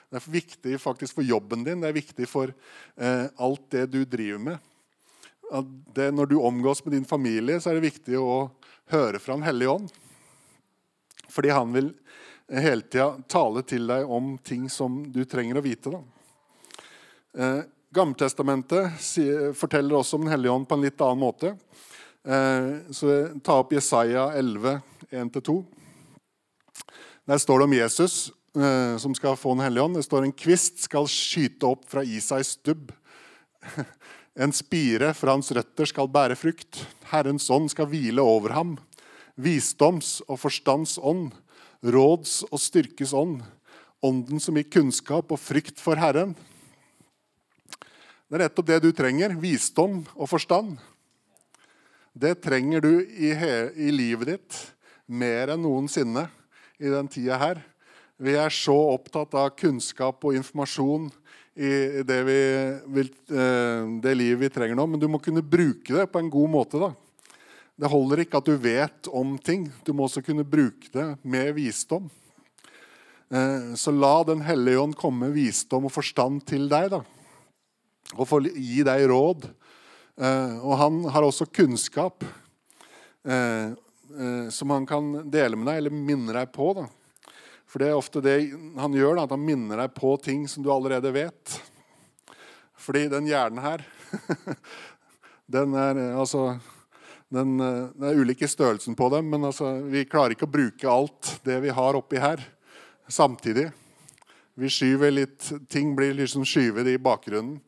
Det 0.08 0.18
er 0.18 0.32
viktig 0.32 0.74
faktisk 0.82 1.20
for 1.20 1.26
jobben 1.26 1.62
din. 1.64 1.84
Det 1.84 1.90
er 1.90 1.96
viktig 1.96 2.28
for 2.28 2.50
eh, 2.50 3.26
alt 3.38 3.70
det 3.70 3.86
du 3.92 4.02
driver 4.04 4.42
med. 4.50 4.67
Det, 5.94 6.10
når 6.12 6.26
du 6.26 6.36
omgås 6.40 6.84
med 6.84 6.92
din 6.92 7.08
familie, 7.08 7.60
så 7.60 7.70
er 7.70 7.78
det 7.78 7.88
viktig 7.88 8.18
å 8.20 8.50
høre 8.92 9.20
fra 9.22 9.36
Den 9.36 9.46
hellige 9.46 9.70
ånd. 9.78 9.88
Fordi 11.28 11.52
han 11.52 11.72
vil 11.72 11.92
hele 12.48 12.84
tida 12.84 13.10
tale 13.28 13.62
til 13.68 13.88
deg 13.88 14.08
om 14.10 14.36
ting 14.44 14.68
som 14.72 15.02
du 15.12 15.22
trenger 15.28 15.60
å 15.60 15.64
vite. 15.64 15.92
Da. 15.92 16.00
Eh, 17.38 17.60
Gammeltestamentet 17.94 19.00
forteller 19.56 19.96
også 19.96 20.18
om 20.18 20.26
Den 20.26 20.34
hellige 20.34 20.52
ånd 20.52 20.68
på 20.68 20.76
en 20.76 20.84
litt 20.84 21.00
annen 21.00 21.22
måte. 21.22 21.54
Eh, 22.24 22.92
så 22.92 23.14
Ta 23.44 23.60
opp 23.62 23.72
Jesaja 23.72 24.32
11, 24.36 24.80
1-2. 25.10 25.64
Der 27.28 27.40
står 27.40 27.58
det 27.58 27.64
om 27.64 27.76
Jesus 27.76 28.16
eh, 28.56 28.96
som 29.00 29.14
skal 29.16 29.36
få 29.36 29.54
Den 29.54 29.64
hellige 29.64 29.84
ånd. 29.84 29.96
Det 29.96 30.04
står 30.04 30.26
en 30.26 30.36
kvist 30.36 30.84
skal 30.84 31.08
skyte 31.08 31.68
opp 31.68 31.88
fra 31.88 32.04
Isais 32.04 32.56
stubb. 32.58 32.92
En 34.36 34.52
spire 34.52 35.12
fra 35.16 35.34
hans 35.36 35.50
røtter 35.54 35.88
skal 35.88 36.10
bære 36.12 36.36
frukt. 36.38 36.82
Herrens 37.10 37.48
ånd 37.50 37.70
skal 37.72 37.88
hvile 37.90 38.22
over 38.22 38.54
ham. 38.56 38.76
Visdoms 39.38 40.18
og 40.28 40.40
forstands 40.42 40.98
ånd. 40.98 41.32
Råds 41.82 42.42
og 42.50 42.60
styrkes 42.60 43.14
ånd. 43.14 43.40
Ånden 44.04 44.42
som 44.42 44.58
gir 44.58 44.68
kunnskap 44.70 45.32
og 45.34 45.40
frykt 45.40 45.80
for 45.82 45.98
Herren. 45.98 46.36
Det 48.28 48.36
er 48.36 48.44
nettopp 48.44 48.68
det 48.68 48.82
du 48.84 48.90
trenger. 48.92 49.34
Visdom 49.40 50.02
og 50.14 50.28
forstand. 50.30 50.76
Det 52.18 52.40
trenger 52.42 52.82
du 52.82 52.92
i, 53.00 53.30
i 53.32 53.90
livet 53.94 54.34
ditt 54.34 54.58
mer 55.08 55.54
enn 55.54 55.62
noensinne 55.64 56.26
i 56.78 56.90
den 56.92 57.08
tida 57.10 57.38
her. 57.40 57.62
Vi 58.18 58.34
er 58.34 58.50
så 58.52 58.74
opptatt 58.92 59.34
av 59.38 59.54
kunnskap 59.56 60.24
og 60.26 60.36
informasjon 60.36 61.08
i 61.58 62.02
det, 62.06 62.22
vi 62.22 62.40
vil, 62.86 63.08
eh, 63.34 63.86
det 64.02 64.14
livet 64.14 64.44
vi 64.44 64.50
trenger 64.54 64.78
nå, 64.78 64.84
men 64.86 65.00
du 65.00 65.08
må 65.10 65.18
kunne 65.18 65.42
bruke 65.42 65.90
det 65.90 66.06
på 66.12 66.20
en 66.22 66.30
god 66.30 66.50
måte. 66.52 66.78
da. 66.78 66.92
Det 67.78 67.90
holder 67.90 68.22
ikke 68.22 68.38
at 68.38 68.46
du 68.46 68.54
vet 68.62 69.08
om 69.10 69.34
ting. 69.38 69.66
Du 69.82 69.92
må 69.92 70.06
også 70.06 70.22
kunne 70.22 70.46
bruke 70.46 70.86
det 70.94 71.18
med 71.26 71.50
visdom. 71.56 72.06
Eh, 73.30 73.74
så 73.74 73.90
la 73.90 74.22
Den 74.22 74.40
hellige 74.40 74.78
ånd 74.78 74.94
komme 74.94 75.32
visdom 75.34 75.90
og 75.90 75.92
forstand 75.92 76.46
til 76.46 76.68
deg. 76.68 76.90
da 76.90 77.02
og 78.16 78.24
få 78.24 78.40
gi 78.40 78.82
deg 78.82 79.02
råd. 79.10 79.50
Eh, 80.16 80.54
og 80.64 80.78
han 80.78 81.04
har 81.10 81.22
også 81.22 81.50
kunnskap 81.52 82.24
som 84.48 84.70
han 84.70 84.86
kan 84.88 85.28
dele 85.28 85.54
med 85.58 85.66
deg 85.68 85.76
eller 85.76 85.92
minne 85.92 86.32
deg 86.32 86.48
på. 86.54 86.70
Da. 86.72 86.86
For 87.68 87.82
det 87.82 87.90
er 87.90 87.98
ofte 87.98 88.22
det 88.24 88.36
han 88.80 88.94
gjør, 88.96 89.20
at 89.22 89.34
han 89.34 89.44
minner 89.44 89.82
deg 89.82 89.92
på 89.96 90.14
ting 90.24 90.46
som 90.48 90.64
du 90.64 90.70
allerede 90.72 91.12
vet. 91.12 91.58
Fordi 92.78 93.08
den 93.12 93.28
hjernen 93.28 93.60
her 93.60 93.84
den 95.58 95.74
er 95.76 96.00
altså 96.16 96.54
den, 97.28 97.58
Det 97.60 98.08
er 98.08 98.16
ulike 98.16 98.48
størrelsen 98.48 98.96
på 98.96 99.10
dem, 99.12 99.28
men 99.28 99.44
altså, 99.44 99.74
vi 99.84 100.06
klarer 100.08 100.32
ikke 100.32 100.48
å 100.48 100.54
bruke 100.54 100.88
alt 100.88 101.34
det 101.44 101.58
vi 101.60 101.74
har 101.76 101.98
oppi 101.98 102.16
her, 102.22 102.40
samtidig. 103.04 103.66
Vi 104.56 104.70
skyver 104.72 105.12
litt, 105.12 105.50
Ting 105.68 105.92
blir 105.96 106.16
liksom 106.16 106.46
skyvet 106.48 106.88
i 106.88 106.96
bakgrunnen 106.96 107.60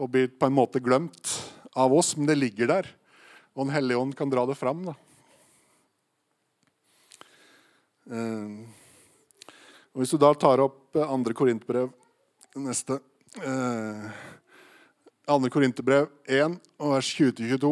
og 0.00 0.12
blir 0.14 0.30
på 0.30 0.46
en 0.46 0.54
måte 0.54 0.80
glemt 0.80 1.34
av 1.76 1.92
oss, 1.92 2.14
men 2.16 2.30
det 2.30 2.38
ligger 2.38 2.70
der. 2.70 2.86
Og 3.58 3.66
Den 3.66 3.74
hellige 3.74 3.98
ånd 3.98 4.14
kan 4.16 4.30
dra 4.30 4.46
det 4.46 4.56
fram. 4.56 4.86
Da. 4.86 4.94
Eh, 8.14 8.79
og 9.90 10.02
Hvis 10.02 10.12
du 10.14 10.18
da 10.22 10.30
tar 10.38 10.62
opp 10.62 10.98
andre 11.02 11.34
Korinterbrev 11.34 11.90
neste 12.60 12.98
eh, 13.42 14.04
Andre 15.30 15.50
Korinterbrev 15.50 16.08
1, 16.26 16.58
vers 16.82 17.10
20-22 17.18 17.70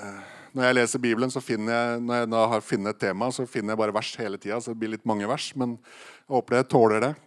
eh, 0.00 0.20
Når 0.52 0.66
jeg 0.66 0.76
leser 0.76 1.02
Bibelen, 1.04 1.32
så 1.32 1.40
finner 1.44 1.72
jeg 1.72 2.02
når 2.04 2.22
jeg 2.22 2.30
da 2.34 2.42
har 2.52 2.64
funnet 2.64 2.96
et 2.96 3.00
tema, 3.08 3.30
så 3.32 3.46
finner 3.48 3.72
jeg 3.72 3.80
bare 3.80 3.96
vers 3.96 4.12
hele 4.20 4.40
tida. 4.40 4.60
Så 4.60 4.72
det 4.72 4.80
blir 4.80 4.94
litt 4.96 5.08
mange 5.08 5.28
vers, 5.28 5.50
men 5.56 5.76
jeg 5.78 6.36
håper 6.36 6.58
jeg 6.58 6.70
tåler 6.72 7.04
det. 7.04 7.12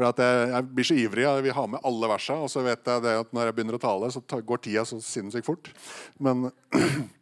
For 0.00 0.08
at 0.08 0.22
jeg, 0.22 0.44
jeg, 0.54 0.68
blir 0.72 0.86
så 0.88 0.96
ivrig. 0.96 1.24
Jeg 1.26 1.44
vil 1.44 1.56
ha 1.58 1.66
med 1.74 1.82
alle 1.84 2.08
versa. 2.08 2.38
Og 2.40 2.48
så 2.48 2.62
vet 2.64 2.86
jeg 2.88 3.18
at 3.20 3.34
når 3.36 3.50
jeg 3.50 3.56
begynner 3.58 3.76
å 3.76 3.82
tale, 3.82 4.08
så 4.14 4.22
går 4.24 4.62
tida 4.64 4.86
så 4.88 4.96
sinnssykt 5.04 5.50
fort. 5.50 5.68
Men 6.22 6.48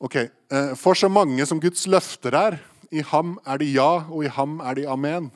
ok. 0.00 0.16
Eh, 0.16 0.74
for 0.78 0.98
så 0.98 1.10
mange 1.10 1.46
som 1.46 1.60
Guds 1.60 1.86
løfter 1.90 2.36
er, 2.38 2.58
i 2.90 3.02
ham 3.04 3.36
er 3.46 3.60
de 3.60 3.68
ja, 3.74 4.04
og 4.08 4.24
i 4.24 4.32
ham 4.32 4.58
er 4.64 4.78
de 4.78 4.86
amen. 4.88 5.30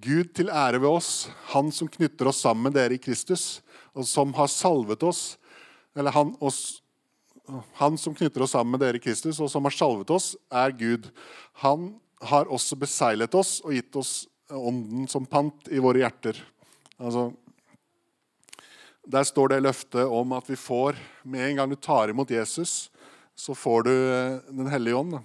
Gud 0.00 0.32
til 0.36 0.48
ære 0.48 0.80
ved 0.80 0.88
oss, 0.88 1.28
Han 1.52 1.72
som 1.72 1.88
knytter 1.88 2.28
oss 2.28 2.40
sammen 2.40 2.68
med 2.68 2.76
dere 2.78 2.96
i 2.96 3.02
Kristus, 3.02 3.60
og 3.92 4.06
som 4.08 4.32
har 4.34 4.46
salvet 4.48 5.02
oss 5.02 5.36
Eller 5.96 6.14
han, 6.14 6.36
oss, 6.40 6.80
han 7.74 7.98
som 7.98 8.14
knytter 8.14 8.42
oss 8.42 8.54
sammen 8.54 8.70
med 8.70 8.80
dere 8.80 8.96
i 8.96 9.02
Kristus, 9.02 9.40
og 9.40 9.50
som 9.50 9.64
har 9.66 9.74
salvet 9.74 10.10
oss, 10.10 10.36
er 10.50 10.70
Gud. 10.70 11.10
Han 11.64 11.96
har 12.22 12.46
også 12.46 12.78
beseglet 12.78 13.34
oss 13.34 13.58
og 13.64 13.74
gitt 13.74 13.96
oss 13.98 14.28
ånden 14.50 15.08
som 15.10 15.26
pant 15.26 15.68
i 15.70 15.82
våre 15.82 16.02
hjerter. 16.02 16.38
Altså, 17.00 17.32
der 19.10 19.26
står 19.26 19.50
det 19.50 19.62
løftet 19.64 20.06
om 20.06 20.32
at 20.36 20.46
vi 20.50 20.56
får 20.56 20.98
Med 21.24 21.48
en 21.48 21.56
gang 21.56 21.70
du 21.70 21.76
tar 21.76 22.08
imot 22.08 22.30
Jesus, 22.30 22.90
så 23.40 23.56
får 23.56 23.88
du 23.88 23.92
eh, 23.92 24.38
Den 24.52 24.68
hellige 24.70 24.98
ånd 25.00 25.18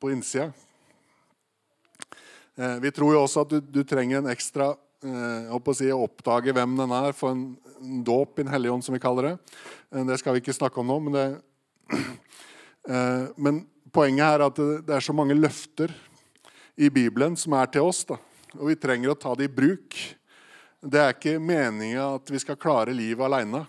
på 0.00 0.10
innsida. 0.14 0.52
Eh, 2.56 2.76
vi 2.82 2.92
tror 2.94 3.14
jo 3.14 3.22
også 3.24 3.42
at 3.42 3.54
du, 3.56 3.60
du 3.60 3.82
trenger 3.84 4.20
en 4.20 4.30
ekstra 4.30 4.70
eh, 5.02 5.50
å, 5.50 5.60
si, 5.74 5.90
oppdage 5.92 6.54
hvem 6.54 6.78
den 6.78 6.94
er, 6.94 7.10
for 7.16 7.34
en, 7.34 7.48
en 7.82 8.04
dåp 8.06 8.38
i 8.38 8.46
Den 8.46 8.54
hellige 8.54 8.76
ånd, 8.76 8.86
som 8.86 8.94
vi 8.94 9.02
kaller 9.02 9.32
det. 9.32 9.34
Det 10.06 10.20
skal 10.22 10.36
vi 10.36 10.44
ikke 10.44 10.56
snakke 10.56 10.82
om 10.82 10.92
nå. 10.92 11.00
Men, 11.08 11.18
det, 11.18 11.26
men 13.48 13.64
poenget 13.94 14.28
er 14.28 14.46
at 14.46 14.62
det, 14.62 14.70
det 14.86 14.96
er 14.96 15.04
så 15.04 15.16
mange 15.16 15.36
løfter 15.36 15.92
i 16.76 16.90
Bibelen 16.92 17.36
som 17.40 17.56
er 17.58 17.70
til 17.72 17.88
oss. 17.88 18.04
da 18.06 18.20
og 18.56 18.70
vi 18.70 18.76
trenger 18.80 19.12
å 19.12 19.18
ta 19.18 19.34
det 19.36 19.48
i 19.48 19.52
bruk. 19.52 19.96
Det 20.80 21.00
er 21.00 21.14
ikke 21.14 21.40
meninga 21.42 22.14
at 22.16 22.30
vi 22.32 22.40
skal 22.40 22.58
klare 22.60 22.94
livet 22.96 23.24
aleine. 23.26 23.64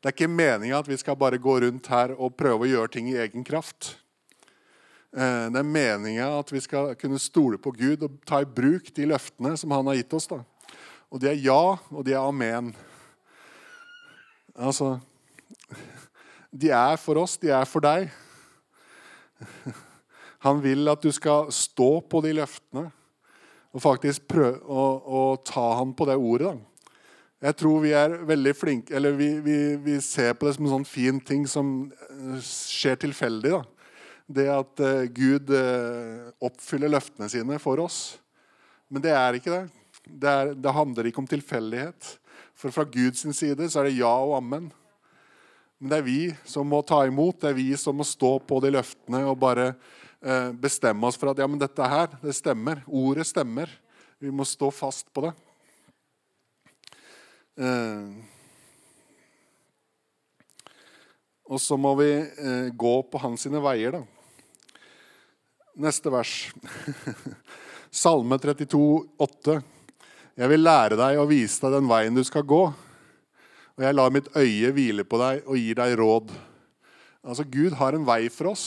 Det 0.00 0.08
er 0.08 0.14
ikke 0.14 0.32
meninga 0.32 0.78
at 0.80 0.88
vi 0.88 0.96
skal 0.96 1.16
bare 1.20 1.36
gå 1.36 1.58
rundt 1.60 1.90
her 1.92 2.14
og 2.16 2.32
prøve 2.32 2.64
å 2.64 2.70
gjøre 2.70 2.92
ting 2.94 3.10
i 3.10 3.18
egen 3.20 3.44
kraft. 3.44 3.98
Eh, 5.12 5.50
det 5.52 5.60
er 5.60 5.66
meninga 5.66 6.30
at 6.38 6.52
vi 6.54 6.62
skal 6.64 6.94
kunne 6.96 7.20
stole 7.20 7.58
på 7.60 7.72
Gud 7.76 8.06
og 8.06 8.14
ta 8.24 8.40
i 8.40 8.48
bruk 8.48 8.88
de 8.96 9.10
løftene 9.10 9.52
som 9.60 9.74
han 9.76 9.90
har 9.90 9.98
gitt 9.98 10.16
oss. 10.16 10.30
Da. 10.30 10.40
Og 11.12 11.20
de 11.20 11.28
er 11.28 11.42
ja, 11.44 11.76
og 11.76 12.06
de 12.06 12.14
er 12.14 12.22
amen. 12.22 12.72
Altså 14.56 14.96
De 16.50 16.72
er 16.74 16.96
for 16.98 17.20
oss, 17.20 17.36
de 17.38 17.52
er 17.54 17.68
for 17.68 17.84
deg. 17.84 18.08
Han 20.46 20.64
vil 20.64 20.88
at 20.88 21.04
du 21.04 21.12
skal 21.12 21.52
stå 21.52 22.00
på 22.08 22.24
de 22.24 22.32
løftene 22.40 22.88
og 23.70 23.84
faktisk 23.84 24.24
prøve 24.32 24.58
å, 24.64 24.84
å 25.04 25.20
ta 25.46 25.66
han 25.78 25.92
på 25.94 26.08
det 26.08 26.16
ordet. 26.16 26.56
Da. 26.56 26.69
Jeg 27.40 27.56
tror 27.56 27.80
vi 27.80 27.92
er 27.96 28.18
veldig 28.28 28.52
flinke 28.52 28.92
Eller 28.96 29.14
vi, 29.16 29.30
vi, 29.40 29.58
vi, 29.80 29.96
ser 30.04 30.34
på 30.36 30.46
det 30.46 30.58
som 30.58 30.66
en 30.66 30.74
sånn 30.74 30.88
fin 30.88 31.20
ting 31.24 31.46
som 31.48 31.70
eh, 31.88 32.40
skjer 32.44 33.00
tilfeldig. 33.00 33.54
Da. 33.54 33.62
Det 34.30 34.46
at 34.52 34.82
uh, 34.84 35.06
Gud 35.10 35.48
uh, 35.50 36.28
oppfyller 36.46 36.92
løftene 36.92 37.26
sine 37.32 37.56
for 37.58 37.80
oss. 37.82 38.20
Men 38.86 39.02
det 39.02 39.14
er 39.16 39.38
ikke 39.38 39.50
det. 39.50 39.62
Det, 40.04 40.30
er, 40.30 40.52
det 40.54 40.74
handler 40.76 41.08
ikke 41.08 41.24
om 41.24 41.26
tilfeldighet. 41.26 42.12
For 42.54 42.70
fra 42.70 42.84
Guds 42.86 43.24
side 43.24 43.66
så 43.66 43.80
er 43.80 43.88
det 43.88 43.96
ja 43.98 44.12
og 44.12 44.36
amen. 44.36 44.68
Men 45.80 45.90
det 45.90 45.98
er 45.98 46.06
vi 46.06 46.20
som 46.46 46.68
må 46.70 46.78
ta 46.86 47.00
imot, 47.08 47.40
det 47.40 47.50
er 47.50 47.58
vi 47.58 47.72
som 47.80 47.96
må 47.98 48.06
stå 48.06 48.36
på 48.46 48.60
de 48.62 48.70
løftene 48.76 49.24
og 49.26 49.40
bare 49.42 49.72
uh, 49.72 50.52
bestemme 50.52 51.08
oss 51.08 51.18
for 51.18 51.32
at 51.32 51.42
ja, 51.42 51.50
men 51.50 51.58
dette 51.58 51.90
her, 51.90 52.12
det 52.22 52.36
stemmer. 52.38 52.84
Ordet 52.86 53.26
stemmer. 53.32 53.72
Vi 54.20 54.30
må 54.30 54.46
stå 54.46 54.70
fast 54.70 55.08
på 55.10 55.26
det. 55.26 55.34
Eh, 57.60 58.04
og 61.50 61.60
så 61.60 61.76
må 61.76 61.92
vi 61.98 62.08
eh, 62.16 62.70
gå 62.72 62.94
på 63.10 63.20
hans 63.20 63.44
sine 63.44 63.60
veier, 63.60 63.98
da. 63.98 64.86
Neste 65.80 66.12
vers. 66.12 66.32
Salme 68.02 68.38
32, 68.40 68.80
32,8. 69.20 69.60
Jeg 70.40 70.48
vil 70.48 70.62
lære 70.62 70.96
deg 70.96 71.18
og 71.20 71.28
vise 71.28 71.60
deg 71.60 71.74
den 71.76 71.88
veien 71.90 72.16
du 72.16 72.22
skal 72.24 72.46
gå. 72.48 72.62
Og 73.76 73.84
jeg 73.84 73.96
lar 73.96 74.12
mitt 74.14 74.30
øye 74.36 74.70
hvile 74.76 75.04
på 75.04 75.18
deg 75.20 75.42
og 75.44 75.58
gir 75.58 75.76
deg 75.76 75.96
råd. 76.00 76.32
Altså, 77.26 77.44
Gud 77.44 77.76
har 77.76 77.96
en 77.96 78.06
vei 78.08 78.22
for 78.32 78.54
oss 78.54 78.64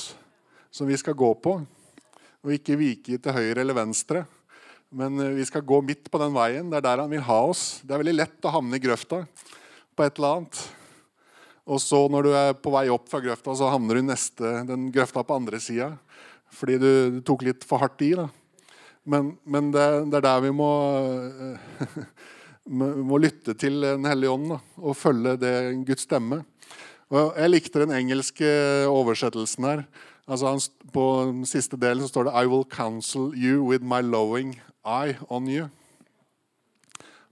som 0.73 0.89
vi 0.89 0.97
skal 0.99 1.17
gå 1.17 1.31
på. 1.41 1.55
Og 2.43 2.53
ikke 2.53 2.77
vike 2.77 3.17
til 3.17 3.35
høyre 3.35 3.63
eller 3.63 3.77
venstre. 3.77 4.25
Men 4.93 5.19
eh, 5.19 5.33
vi 5.39 5.45
skal 5.45 5.65
gå 5.65 5.81
midt 5.81 6.11
på 6.11 6.21
den 6.21 6.33
veien. 6.35 6.69
Det 6.69 6.79
er 6.79 6.85
der 6.85 7.01
han 7.03 7.11
vil 7.11 7.25
ha 7.25 7.39
oss. 7.49 7.81
Det 7.81 7.95
er 7.95 8.03
veldig 8.03 8.19
lett 8.19 8.45
å 8.45 8.53
havne 8.53 8.77
i 8.77 8.83
grøfta. 8.83 9.23
på 9.93 10.05
et 10.05 10.17
eller 10.17 10.37
annet. 10.37 10.59
Og 11.69 11.79
så 11.79 11.99
når 12.11 12.25
du 12.25 12.31
er 12.35 12.55
på 12.57 12.73
vei 12.73 12.87
opp 12.91 13.05
fra 13.09 13.21
grøfta, 13.23 13.53
så 13.55 13.69
havner 13.71 13.95
du 13.95 14.01
i 14.01 14.07
neste, 14.07 14.53
den 14.67 14.89
grøfta 14.93 15.23
på 15.23 15.35
andre 15.37 15.59
sida. 15.61 15.93
Fordi 16.53 16.77
du, 16.81 16.89
du, 17.17 17.19
tok 17.25 17.45
litt 17.45 17.65
for 17.65 17.81
hardt 17.81 18.01
i. 18.05 18.13
da. 18.17 18.27
Men, 19.05 19.35
men 19.45 19.71
det, 19.73 19.85
det, 20.11 20.19
er 20.19 20.25
der 20.25 20.43
vi 20.45 20.51
må, 20.55 20.71
må 23.09 23.19
lytte 23.21 23.55
til 23.59 23.81
Den 23.83 24.05
hellige 24.07 24.33
ånd 24.33 24.57
og 24.57 24.97
følge 24.97 25.37
det 25.41 25.55
Guds 25.87 26.05
stemme. 26.05 26.43
Og 27.13 27.33
jeg 27.37 27.53
likte 27.53 27.81
den 27.81 27.95
engelske 27.95 28.49
oversettelsen 28.89 29.69
her. 29.69 29.87
Altså 30.25 30.53
på 30.93 31.07
den 31.27 31.47
siste 31.49 31.77
delen 31.79 32.05
så 32.05 32.13
står 32.13 32.29
det 32.29 32.37
I 32.37 32.49
will 32.49 32.65
counsel 32.69 33.33
you 33.35 33.63
with 33.65 33.83
my 33.85 34.01
loving 34.01 34.55
eye 34.83 35.17
on 35.27 35.47
you. 35.47 35.67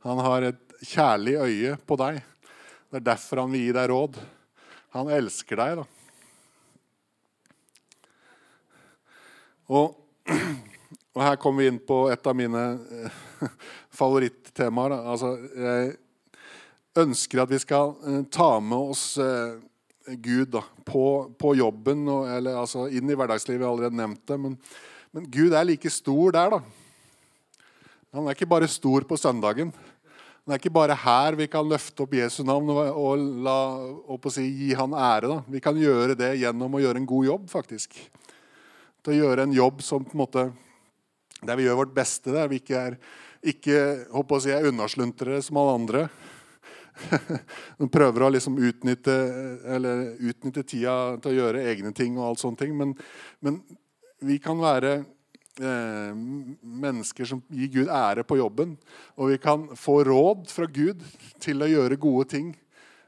Han 0.02 0.20
har 0.24 0.42
et 0.42 0.78
kjærlig 0.82 1.36
øye 1.38 1.78
på 1.86 1.98
deg. 2.00 2.22
Det 2.92 3.00
er 3.00 3.10
derfor 3.12 3.44
han 3.44 3.52
vil 3.54 3.68
gi 3.68 3.74
deg 3.76 3.90
råd. 3.92 4.20
Han 4.96 5.12
elsker 5.14 5.60
deg, 5.60 5.82
da. 5.82 5.86
Og, 9.72 9.94
og 11.16 11.22
her 11.24 11.38
kommer 11.40 11.64
vi 11.64 11.70
inn 11.72 11.80
på 11.88 12.04
et 12.12 12.28
av 12.28 12.36
mine 12.36 12.64
eh, 12.92 13.20
favorittemaer. 14.00 14.98
Altså, 15.14 15.36
jeg 15.56 15.94
ønsker 17.06 17.44
at 17.44 17.54
vi 17.54 17.62
skal 17.64 17.94
eh, 18.04 18.24
ta 18.34 18.58
med 18.60 18.92
oss 18.92 19.06
eh, 19.22 19.62
Gud 20.20 20.52
da, 20.58 20.66
på, 20.84 21.06
på 21.40 21.54
jobben 21.56 22.04
og, 22.10 22.26
eller 22.34 22.60
altså, 22.66 22.90
inn 22.92 23.08
i 23.08 23.16
hverdagslivet. 23.16 23.62
Jeg 23.62 23.70
har 23.70 23.78
allerede 23.78 24.02
nevnt 24.02 24.26
det. 24.28 24.40
Men, 24.44 24.60
men 25.16 25.32
Gud 25.32 25.56
er 25.56 25.68
like 25.70 25.94
stor 25.94 26.36
der, 26.36 26.58
da. 26.58 26.81
Han 28.12 28.28
er 28.28 28.36
ikke 28.36 28.50
bare 28.52 28.68
stor 28.68 29.06
på 29.08 29.16
søndagen. 29.16 29.70
Det 29.72 30.56
er 30.56 30.60
ikke 30.60 30.74
bare 30.74 30.98
her 30.98 31.38
vi 31.40 31.46
kan 31.48 31.68
løfte 31.70 32.04
opp 32.04 32.16
Jesu 32.18 32.42
navn 32.44 32.68
og, 32.74 33.22
la, 33.46 33.60
og 34.12 34.26
si, 34.34 34.44
gi 34.52 34.72
han 34.76 34.92
ære. 34.92 35.30
Da. 35.30 35.38
Vi 35.54 35.62
kan 35.64 35.78
gjøre 35.80 36.18
det 36.20 36.34
gjennom 36.42 36.76
å 36.76 36.82
gjøre 36.82 37.00
en 37.00 37.08
god 37.08 37.28
jobb, 37.30 37.46
faktisk. 37.54 37.96
Til 39.06 39.14
å 39.14 39.20
gjøre 39.22 39.46
en 39.48 39.56
jobb 39.56 39.80
som 39.86 40.04
på 40.04 40.18
en 40.18 40.24
måte, 40.26 40.44
der 41.40 41.56
vi 41.56 41.70
gjør 41.70 41.80
vårt 41.86 41.94
beste. 41.96 42.34
Der 42.36 42.52
vi 42.52 42.60
ikke 42.60 42.82
er 42.82 42.98
ikke 43.42 43.78
håper 44.12 44.38
å 44.38 44.44
si, 44.44 44.52
er 44.54 44.68
unnasluntrere 44.70 45.40
som 45.46 45.62
alle 45.62 45.78
andre. 45.80 46.04
De 47.80 47.88
prøver 47.90 48.28
å 48.28 48.34
liksom 48.36 48.60
utnytte, 48.60 49.16
utnytte, 50.20 50.66
tida 50.68 50.98
til 51.24 51.32
å 51.32 51.38
gjøre 51.40 51.64
egne 51.72 51.96
ting. 51.96 52.20
og 52.20 52.34
alt 52.34 52.44
sånne 52.44 52.60
ting. 52.60 52.76
Men, 52.78 52.92
men 53.40 53.64
vi 54.20 54.42
kan 54.44 54.60
være 54.62 55.00
eh, 55.60 56.16
mennesker 56.62 57.26
som 57.26 57.42
gir 57.50 57.68
Gud 57.68 57.90
ære 57.90 58.24
på 58.24 58.38
jobben. 58.38 58.78
Og 59.18 59.32
vi 59.34 59.38
kan 59.42 59.68
få 59.78 60.04
råd 60.08 60.48
fra 60.52 60.68
Gud 60.70 61.04
til 61.42 61.64
å 61.64 61.70
gjøre 61.70 62.00
gode 62.02 62.28
ting 62.32 62.54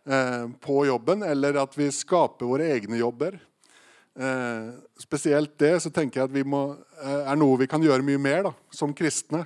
eh, 0.05 0.45
på 0.63 0.85
jobben, 0.89 1.23
eller 1.23 1.61
at 1.63 1.77
vi 1.77 1.91
skaper 1.93 2.49
våre 2.49 2.71
egne 2.75 2.99
jobber. 2.99 3.39
Eh, 4.19 4.73
spesielt 4.99 5.55
det 5.61 5.75
så 5.85 5.93
tenker 5.93 6.21
jeg 6.21 6.29
at 6.29 6.35
vi 6.35 6.43
må, 6.45 6.65
eh, 7.03 7.23
er 7.31 7.39
noe 7.39 7.61
vi 7.61 7.69
kan 7.69 7.83
gjøre 7.83 8.05
mye 8.05 8.21
mer 8.21 8.43
da, 8.49 8.53
som 8.73 8.93
kristne. 8.93 9.45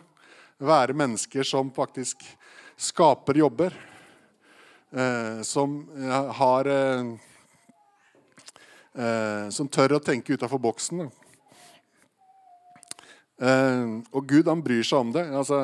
Være 0.57 0.97
mennesker 0.97 1.45
som 1.45 1.69
faktisk 1.71 2.25
skaper 2.77 3.43
jobber. 3.43 3.73
Som 5.43 5.81
har 6.39 6.69
Som 9.51 9.67
tør 9.67 9.97
å 9.97 9.99
tenke 10.01 10.33
utafor 10.33 10.57
boksen. 10.57 11.03
Da. 11.03 11.26
Uh, 13.37 14.01
og 14.17 14.25
Gud 14.25 14.47
han 14.49 14.63
bryr 14.65 14.81
seg 14.85 15.03
om 15.03 15.11
det. 15.13 15.21
Altså, 15.29 15.59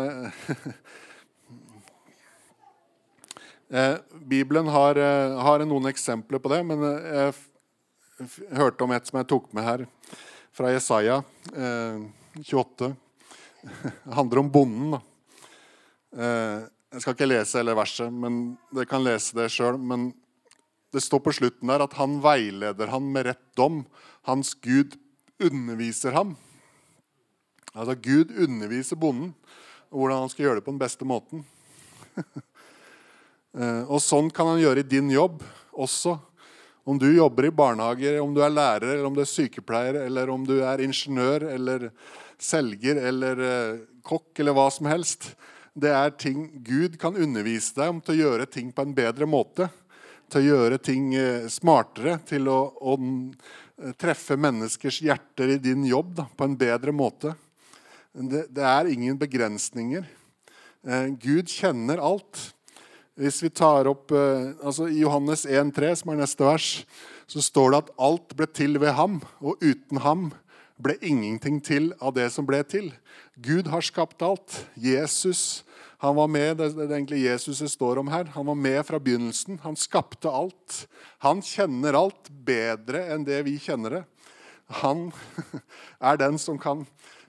uh, 3.73 3.97
Bibelen 4.33 4.69
har, 4.69 4.99
uh, 5.01 5.39
har, 5.41 5.65
noen 5.65 5.89
eksempler 5.89 6.41
på 6.41 6.51
det, 6.53 6.61
men 6.69 6.83
jeg 6.85 7.33
hørte 8.59 8.85
om 8.85 8.93
et 8.93 9.09
som 9.09 9.17
jeg 9.17 9.29
tok 9.31 9.49
med 9.57 9.65
her, 9.65 9.85
fra 10.53 10.69
Jesaja 10.69 11.23
28. 11.49 12.93
Det 13.63 14.13
handler 14.13 14.41
om 14.41 14.49
bonden. 14.51 14.97
jeg 16.11 16.99
skal 16.99 17.13
ikke 17.15 17.29
lese 17.29 17.57
hele 17.57 17.73
verset, 17.79 18.11
men 18.11 18.57
dere 18.75 18.85
kan 18.91 19.05
lese 19.05 19.37
det 19.37 19.47
sjøl. 19.49 19.79
Men 19.79 20.11
det 20.91 21.01
står 21.01 21.23
på 21.23 21.33
slutten 21.39 21.71
der 21.71 21.85
at 21.87 21.95
han 21.95 22.19
veileder 22.21 22.91
han 22.91 23.07
med 23.15 23.29
rett 23.29 23.45
dom. 23.57 23.85
Hans 24.27 24.51
Gud 24.61 24.99
underviser 25.39 26.11
ham. 26.13 26.35
Altså 27.73 27.95
Gud 27.97 28.33
underviser 28.37 28.99
bonden 28.99 29.33
hvordan 29.93 30.23
han 30.23 30.31
skal 30.31 30.47
gjøre 30.47 30.59
det 30.59 30.65
på 30.65 30.73
den 30.73 30.81
beste 30.81 31.07
måten. 31.09 31.45
Eh, 33.53 33.83
og 33.85 33.99
sånn 34.01 34.31
kan 34.33 34.47
han 34.49 34.57
gjøre 34.57 34.81
i 34.81 34.87
din 34.89 35.11
jobb 35.13 35.43
også. 35.77 36.15
Om 36.89 36.97
du 36.97 37.05
jobber 37.13 37.45
i 37.45 37.51
barnehager, 37.53 38.15
om 38.23 38.31
du 38.33 38.39
er 38.41 38.49
lærer, 38.49 38.95
eller 38.95 39.05
om 39.05 39.13
du 39.13 39.21
er 39.21 39.29
sykepleier, 39.29 39.99
eller 40.07 40.31
om 40.33 40.41
du 40.41 40.55
er 40.65 40.81
ingeniør 40.81 41.45
eller 41.51 41.85
selger 42.41 42.97
eller 43.11 43.43
eh, 43.45 43.83
kokk 44.01 44.41
eller 44.41 44.57
hva 44.57 44.65
som 44.73 44.89
helst. 44.89 45.29
Det 45.77 45.93
er 45.93 46.17
ting 46.17 46.47
Gud 46.65 46.97
kan 46.97 47.13
undervise 47.13 47.77
deg 47.77 47.93
om 47.93 48.01
til 48.01 48.15
å 48.15 48.21
gjøre 48.23 48.49
ting 48.57 48.73
på 48.73 48.87
en 48.87 48.97
bedre 48.97 49.29
måte. 49.29 49.69
Til 50.33 50.41
å 50.41 50.57
gjøre 50.57 50.81
ting 50.81 51.13
eh, 51.13 51.45
smartere, 51.45 52.17
til 52.25 52.49
å, 52.49 52.59
å 52.73 52.97
treffe 54.01 54.33
menneskers 54.33 55.03
hjerter 55.05 55.59
i 55.59 55.61
din 55.61 55.85
jobb 55.85 56.17
da, 56.23 56.25
på 56.25 56.49
en 56.49 56.57
bedre 56.57 56.89
måte. 56.89 57.37
Det, 58.13 58.43
det 58.53 58.61
er 58.61 58.89
ingen 58.93 59.17
begrensninger. 59.17 60.05
Eh, 60.85 61.07
Gud 61.17 61.49
kjenner 61.49 61.97
alt. 61.97 62.53
Hvis 63.17 63.39
vi 63.41 63.49
tar 63.49 63.89
opp 63.89 64.13
eh, 64.13 64.51
altså 64.61 64.85
I 64.85 64.99
Johannes 65.01 65.47
1,3, 65.49 65.89
som 65.97 66.13
er 66.13 66.19
neste 66.21 66.45
vers, 66.45 66.67
så 67.25 67.41
står 67.41 67.73
det 67.73 67.79
at 67.81 67.91
alt 68.05 68.35
ble 68.37 68.47
til 68.53 68.77
ved 68.81 68.93
ham, 68.99 69.17
og 69.41 69.57
uten 69.65 70.03
ham 70.05 70.27
ble 70.77 70.93
ingenting 71.01 71.57
til 71.65 71.89
av 71.97 72.13
det 72.13 72.27
som 72.35 72.45
ble 72.45 72.61
til. 72.69 72.91
Gud 73.41 73.71
har 73.73 73.81
skapt 73.85 74.21
alt. 74.21 74.61
Jesus 74.77 75.63
han 76.03 76.17
var 76.17 76.27
med, 76.27 76.57
det 76.59 76.65
er 76.75 76.89
egentlig 76.97 77.21
Jesus 77.23 77.61
det 77.63 77.69
står 77.71 78.01
om 78.01 78.09
her. 78.11 78.27
Han 78.35 78.45
var 78.51 78.57
med 78.59 78.81
fra 78.83 78.97
begynnelsen. 78.99 79.61
Han 79.63 79.77
skapte 79.79 80.27
alt. 80.27 80.81
Han 81.23 81.39
kjenner 81.39 81.95
alt 81.95 82.27
bedre 82.43 83.05
enn 83.13 83.23
det 83.23 83.39
vi 83.47 83.55
kjenner 83.63 83.95
det. 83.97 84.01
Han 84.83 85.07
er 86.11 86.19
den 86.19 86.35
som 86.41 86.59
kan 86.59 86.83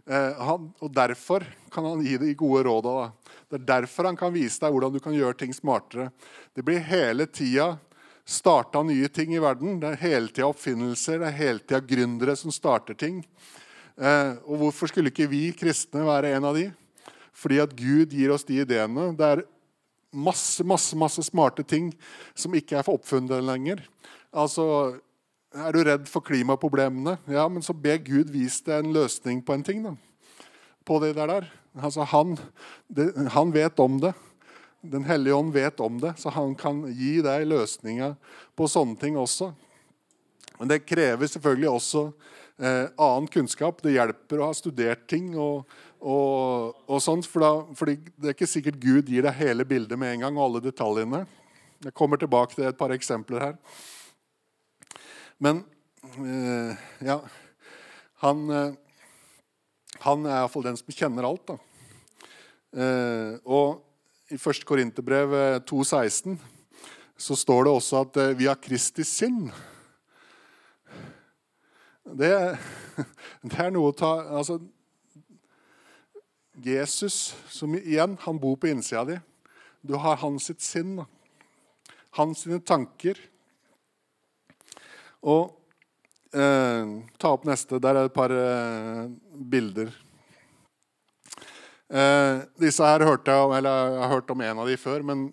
han, 0.04 0.66
og 0.84 0.90
Derfor 0.92 1.46
kan 1.72 1.86
han 1.88 2.02
gi 2.04 2.18
de 2.20 2.34
gode 2.36 2.66
råda. 2.66 3.06
Det 3.48 3.56
er 3.56 3.66
derfor 3.70 4.10
han 4.10 4.18
kan 4.20 4.34
vise 4.34 4.60
deg 4.60 4.74
hvordan 4.74 4.92
du 4.92 5.00
kan 5.00 5.16
gjøre 5.16 5.38
ting 5.40 5.54
smartere. 5.56 6.10
Det 6.52 6.64
blir 6.66 6.82
hele 6.84 7.24
tida 7.30 7.74
starta 8.24 8.82
nye 8.82 9.08
ting 9.08 9.34
i 9.34 9.42
verden. 9.42 9.78
Det 9.80 9.92
er 9.92 10.02
hele 10.04 10.32
tida 10.32 10.48
oppfinnelser, 10.48 11.20
det 11.20 11.28
er 11.28 11.38
hele 11.38 11.64
tida 11.64 11.80
gründere 11.84 12.36
som 12.36 12.52
starter 12.54 12.96
ting. 12.98 13.22
Eh, 13.96 14.32
og 14.48 14.60
hvorfor 14.62 14.90
skulle 14.90 15.12
ikke 15.12 15.30
vi 15.30 15.46
kristne 15.56 16.04
være 16.06 16.34
en 16.36 16.48
av 16.48 16.56
de? 16.58 16.68
Fordi 17.34 17.60
at 17.62 17.74
Gud 17.76 18.14
gir 18.14 18.32
oss 18.34 18.46
de 18.48 18.60
ideene. 18.62 19.10
Det 19.18 19.28
er 19.28 19.44
masse, 20.14 20.64
masse, 20.66 20.96
masse 20.96 21.22
smarte 21.26 21.66
ting 21.66 21.92
som 22.34 22.54
ikke 22.54 22.78
er 22.78 22.86
for 22.86 22.98
oppfunnet 22.98 23.44
lenger. 23.44 23.82
Altså, 24.34 24.96
er 25.54 25.74
du 25.74 25.82
redd 25.86 26.08
for 26.10 26.24
klimaproblemene? 26.26 27.16
Ja, 27.30 27.46
men 27.48 27.62
så 27.62 27.74
be 27.76 27.96
Gud 28.02 28.32
vise 28.34 28.64
deg 28.66 28.82
en 28.82 28.94
løsning 28.94 29.42
på 29.44 29.54
en 29.54 29.64
ting. 29.66 29.82
da. 29.84 29.94
På 30.84 30.98
det 31.00 31.14
der. 31.16 31.46
Altså, 31.74 32.04
han, 32.10 32.36
det, 32.88 33.12
han 33.34 33.52
vet 33.54 33.78
om 33.80 34.00
det. 34.02 34.12
Den 34.84 35.06
hellige 35.08 35.34
ånd 35.34 35.52
vet 35.54 35.80
om 35.80 35.96
det, 36.00 36.12
så 36.20 36.28
han 36.34 36.52
kan 36.60 36.82
gi 36.92 37.22
deg 37.24 37.46
løsninger 37.48 38.18
på 38.56 38.66
sånne 38.68 38.98
ting 39.00 39.16
også. 39.16 39.54
Men 40.58 40.68
det 40.70 40.84
krever 40.84 41.30
selvfølgelig 41.30 41.70
også 41.70 42.02
eh, 42.60 42.90
annen 43.00 43.30
kunnskap. 43.32 43.80
Det 43.82 43.94
hjelper 43.94 44.42
å 44.42 44.50
ha 44.50 44.58
studert 44.58 45.06
ting. 45.08 45.32
og, 45.38 45.64
og, 46.04 46.76
og 46.84 47.00
sånt, 47.02 47.26
for 47.30 47.46
da, 47.46 47.52
fordi 47.78 47.96
Det 48.12 48.28
er 48.28 48.36
ikke 48.36 48.50
sikkert 48.50 48.82
Gud 48.82 49.08
gir 49.08 49.24
deg 49.24 49.40
hele 49.40 49.64
bildet 49.64 49.98
med 49.98 50.14
en 50.18 50.26
gang. 50.26 50.36
og 50.36 50.50
alle 50.50 50.66
detaljene. 50.68 51.24
Jeg 51.84 51.96
kommer 51.96 52.20
tilbake 52.20 52.54
til 52.54 52.68
et 52.68 52.78
par 52.78 52.92
eksempler 52.92 53.48
her. 53.48 53.58
Men 55.38 55.64
eh, 56.18 56.76
ja 57.06 57.18
Han, 58.22 58.50
eh, 58.50 58.72
han 60.04 60.26
er 60.26 60.38
iallfall 60.38 60.66
den 60.66 60.78
som 60.78 60.94
kjenner 60.94 61.26
alt. 61.26 61.48
da. 61.48 61.56
Eh, 62.74 63.34
og 63.44 63.82
i 64.32 64.38
1. 64.38 64.64
Korinterbrev 64.66 65.34
2,16 65.68 66.38
så 67.16 67.36
står 67.38 67.66
det 67.66 67.72
også 67.72 68.00
at 68.02 68.16
vi 68.38 68.48
har 68.48 68.58
Kristi 68.58 69.04
sinn. 69.06 69.46
Det, 72.04 72.32
det, 73.48 73.58
er 73.60 73.70
noe 73.72 73.92
å 73.92 73.96
ta 73.96 74.16
altså, 74.40 74.58
Jesus, 76.64 77.36
som 77.52 77.76
igjen, 77.78 78.18
han 78.24 78.40
bor 78.40 78.56
på 78.60 78.72
innsida 78.72 79.04
di. 79.08 79.20
Du 79.84 79.96
har 80.00 80.20
hans 80.22 80.48
sitt 80.50 80.64
sinn. 80.64 80.98
Hans 82.18 82.44
sine 82.44 82.60
tanker. 82.64 83.18
Og 85.24 85.54
eh, 86.36 86.96
ta 87.18 87.32
opp 87.32 87.46
neste. 87.48 87.80
Der 87.82 87.96
er 87.96 88.08
et 88.08 88.16
par 88.16 88.32
eh, 88.34 89.06
bilder. 89.34 89.92
Eh, 91.88 92.44
disse 92.60 92.84
her 92.84 93.06
hørte 93.06 93.32
jeg, 93.32 93.56
eller 93.58 93.94
jeg 93.94 94.04
har 94.04 94.14
hørt 94.16 94.34
om 94.34 94.44
en 94.44 94.62
av 94.64 94.68
de 94.68 94.76
før. 94.80 95.06
Men 95.06 95.28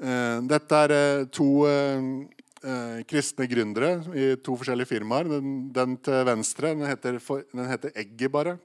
Eh, 0.00 0.36
dette 0.48 0.78
er 0.86 0.92
eh, 0.96 1.26
to 1.28 1.48
eh, 1.68 3.00
kristne 3.08 3.46
gründere 3.48 3.98
i 4.16 4.32
to 4.40 4.54
forskjellige 4.56 4.94
firmaer. 4.94 5.28
Den, 5.28 5.58
den 5.74 5.96
til 6.00 6.24
venstre 6.28 6.72
den 6.72 6.88
heter, 6.88 7.18
den 7.52 7.68
heter, 7.68 7.92
Egget, 7.94 8.30
bare. 8.32 8.56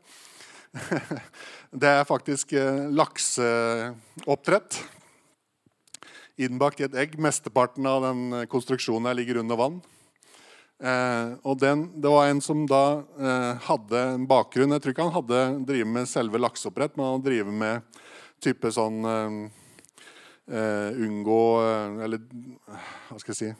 Det 1.75 1.89
er 1.91 2.08
faktisk 2.08 2.51
lakseoppdrett. 2.95 4.79
Innbakt 6.39 6.79
i 6.79 6.88
et 6.88 6.95
egg. 6.99 7.15
Mesteparten 7.19 7.88
av 7.88 8.03
den 8.03 8.47
konstruksjonen 8.51 9.08
her 9.10 9.15
ligger 9.19 9.39
under 9.43 9.60
vann. 9.60 9.77
Eh, 10.75 11.29
og 11.47 11.59
den, 11.59 11.85
Det 12.03 12.09
var 12.11 12.27
en 12.27 12.41
som 12.43 12.65
da 12.67 12.99
eh, 13.15 13.61
hadde 13.63 13.99
en 14.11 14.25
bakgrunn 14.27 14.75
Jeg 14.75 14.81
tror 14.83 14.91
ikke 14.91 15.05
han 15.07 15.15
hadde 15.15 15.43
drevet 15.69 15.88
med 15.88 16.09
selve 16.11 16.41
lakseoppdrett, 16.43 16.97
men 16.97 17.13
han 17.13 17.23
drev 17.23 17.47
med 17.47 18.01
type 18.43 18.67
sånn 18.75 19.07
eh, 19.07 19.38
eh 20.51 20.99
Unngå 20.99 21.39
eh, 21.63 22.03
Eller 22.03 22.19
hva 23.07 23.21
skal 23.23 23.31
jeg 23.31 23.39
si 23.39 23.53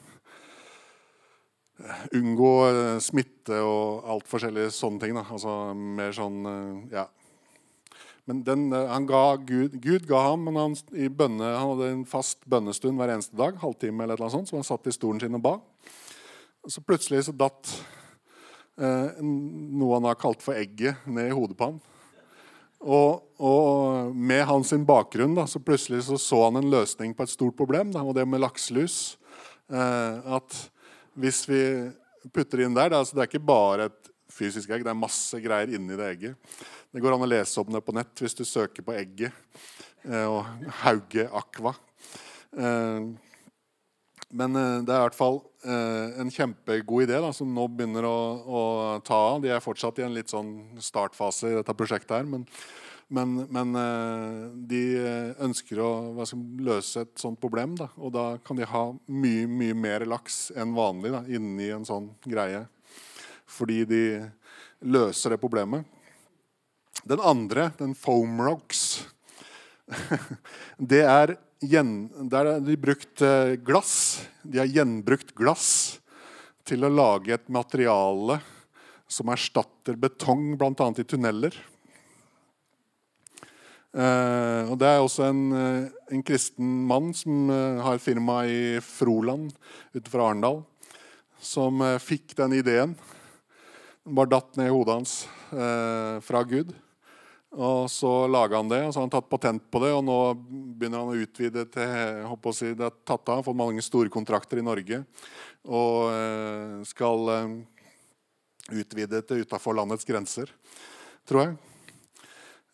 Unngå 2.20 2.52
eh, 2.68 3.00
smitte 3.00 3.64
og 3.64 4.04
alt 4.12 4.28
forskjellige 4.28 4.70
sånne 4.76 5.00
ting. 5.00 5.16
Da. 5.16 5.24
Altså 5.24 5.72
mer 5.72 6.12
sånn 6.16 6.44
Ja. 6.92 7.08
Men 8.26 8.42
den, 8.42 8.70
ga 9.06 9.36
Gud, 9.36 9.76
Gud 9.80 10.08
ga 10.08 10.20
ham, 10.32 10.48
men 10.48 10.56
han, 10.58 10.72
bønne, 11.14 11.46
han 11.46 11.68
hadde 11.70 11.92
en 11.92 12.08
fast 12.08 12.40
bønnestund 12.44 12.98
hver 12.98 13.12
eneste 13.14 13.36
dag. 13.38 13.56
halvtime 13.62 14.02
eller 14.02 14.18
noe 14.18 14.32
sånt, 14.32 14.48
Så 14.48 14.56
han 14.56 14.66
satt 14.66 14.88
i 14.90 14.92
stolen 14.92 15.20
sin 15.20 15.36
og 15.38 15.44
ba. 15.44 15.60
Så 16.66 16.82
plutselig 16.82 17.24
så 17.26 17.34
datt 17.36 17.70
eh, 18.80 19.18
noe 19.22 19.98
han 19.98 20.08
har 20.08 20.18
kalt 20.18 20.42
for 20.42 20.58
egget, 20.58 21.04
ned 21.06 21.30
i 21.30 21.36
hodet 21.36 21.58
på 21.58 21.70
han. 21.70 21.76
Og, 22.86 23.22
og 23.42 24.14
med 24.14 24.44
hans 24.46 24.72
bakgrunn 24.86 25.36
da, 25.38 25.46
så 25.48 25.62
plutselig 25.62 26.04
så, 26.06 26.18
så 26.20 26.42
han 26.44 26.60
en 26.60 26.70
løsning 26.70 27.14
på 27.16 27.24
et 27.24 27.32
stort 27.32 27.56
problem, 27.58 27.92
da, 27.94 28.02
og 28.02 28.16
det 28.18 28.26
med 28.28 28.42
lakselus. 28.42 29.16
Eh, 29.70 30.34
at 30.36 30.58
hvis 31.16 31.44
vi 31.48 31.62
putter 32.34 32.64
inn 32.66 32.76
der 32.76 32.92
da, 32.92 33.02
så 33.04 33.16
Det 33.16 33.24
er 33.24 33.30
ikke 33.30 33.48
bare 33.48 33.88
et 33.90 34.10
fysisk 34.36 34.70
egg, 34.70 34.84
det 34.84 34.92
er 34.92 34.98
masse 34.98 35.40
greier 35.40 35.70
inni 35.72 35.96
det 35.96 36.10
egget. 36.10 36.56
Det 36.92 37.02
går 37.02 37.16
an 37.16 37.24
å 37.24 37.30
lese 37.30 37.62
om 37.62 37.70
det 37.72 37.82
på 37.84 37.94
nett 37.96 38.22
hvis 38.22 38.36
du 38.36 38.44
søker 38.44 38.84
på 38.84 38.94
egget 38.96 39.32
eh, 40.04 40.26
og 40.26 40.42
Hauge 40.82 41.28
Aqua. 41.30 41.74
Eh, 42.56 43.06
men 44.36 44.58
eh, 44.58 44.82
det 44.84 44.92
er 44.92 45.00
i 45.00 45.06
hvert 45.06 45.18
fall 45.18 45.40
en 45.66 46.30
kjempegod 46.32 47.06
idé 47.06 47.20
da, 47.22 47.32
som 47.34 47.50
nå 47.52 47.66
begynner 47.72 48.06
å, 48.08 48.18
å, 48.46 48.60
ta 49.06 49.18
av. 49.32 49.40
De 49.42 49.50
er 49.52 49.62
fortsatt 49.64 49.98
i 50.00 50.06
en 50.06 50.14
litt 50.14 50.32
sånn 50.32 50.78
startfase 50.82 51.50
i 51.50 51.56
dette 51.58 51.74
prosjektet. 51.76 52.14
her, 52.16 52.28
men, 52.28 52.46
men, 53.08 53.34
men 53.54 53.78
eh, 53.80 54.46
de 54.70 54.82
ønsker 55.46 55.80
å 55.82 55.90
skal, 56.26 56.44
løse 56.66 57.04
et 57.06 57.12
sånt 57.20 57.40
problem. 57.42 57.76
Da, 57.78 57.90
og 57.96 58.14
da 58.14 58.26
kan 58.46 58.58
de 58.58 58.68
ha 58.68 58.84
mye 59.06 59.46
mye 59.50 59.76
mer 59.78 60.06
laks 60.06 60.50
enn 60.56 60.74
vanlig 60.76 61.14
da, 61.14 61.22
inni 61.28 61.70
en 61.74 61.86
sånn 61.86 62.10
greie. 62.26 62.64
Fordi 63.46 63.84
de 63.86 64.04
løser 64.86 65.34
det 65.34 65.42
problemet. 65.42 65.86
Den 67.06 67.22
andre, 67.22 67.70
den 67.78 67.94
foam 67.94 68.40
rocks, 68.42 69.06
det 70.92 71.04
er 71.06 71.36
gjen, 71.64 72.08
der 72.30 72.56
de 72.60 72.76
brukt 72.80 73.22
eh, 73.24 73.54
glass. 73.64 74.26
De 74.42 74.60
har 74.60 74.68
gjenbrukt 74.70 75.34
glass 75.36 75.98
til 76.66 76.84
å 76.84 76.92
lage 76.92 77.34
et 77.36 77.48
materiale 77.52 78.40
som 79.06 79.30
erstatter 79.30 79.96
betong, 80.00 80.56
bl.a. 80.58 80.90
i 80.98 81.06
tunneler. 81.06 81.54
Uh, 83.96 84.68
og 84.68 84.74
Det 84.76 84.88
er 84.90 85.00
også 85.00 85.24
en, 85.30 85.44
uh, 85.56 85.86
en 86.12 86.24
kristen 86.26 86.72
mann 86.84 87.14
som 87.16 87.48
uh, 87.48 87.80
har 87.80 87.96
et 87.96 88.04
firma 88.04 88.42
i 88.44 88.76
Froland 88.84 89.54
utenfor 89.94 90.20
Arendal, 90.20 90.58
som 91.40 91.80
fikk 92.02 92.34
den 92.36 92.58
ideen. 92.58 92.92
Den 94.04 94.18
bare 94.18 94.34
datt 94.34 94.58
ned 94.58 94.68
i 94.68 94.74
hodet 94.74 94.98
hans 94.98 95.14
fra 96.26 96.40
Gud. 96.48 96.72
Og 97.56 97.86
så 97.88 98.10
laga 98.28 98.58
han 98.58 98.68
det, 98.68 98.82
og 98.84 98.90
så 98.92 99.00
har 99.00 99.06
han 99.06 99.12
tatt 99.14 99.30
patent 99.32 99.62
på 99.72 99.80
det. 99.80 99.92
Og 99.96 100.02
nå 100.04 100.16
begynner 100.76 101.00
han 101.00 101.12
å 101.14 101.22
utvide 101.24 101.64
til 101.72 102.24
håper 102.28 102.52
å 102.52 102.56
si, 102.56 102.72
det 102.76 102.84
er 102.84 102.98
tatt 103.08 103.32
av, 103.32 103.44
fått 103.46 103.56
mange 103.56 103.84
store 103.84 104.12
kontrakter 104.12 104.60
i 104.60 104.64
Norge. 104.66 105.00
Og 105.64 106.10
eh, 106.12 106.74
skal 106.86 107.30
eh, 107.32 107.54
utvide 108.76 109.22
til 109.24 109.46
utafor 109.46 109.78
landets 109.78 110.04
grenser, 110.08 110.52
tror 111.28 111.46
jeg. 111.46 111.54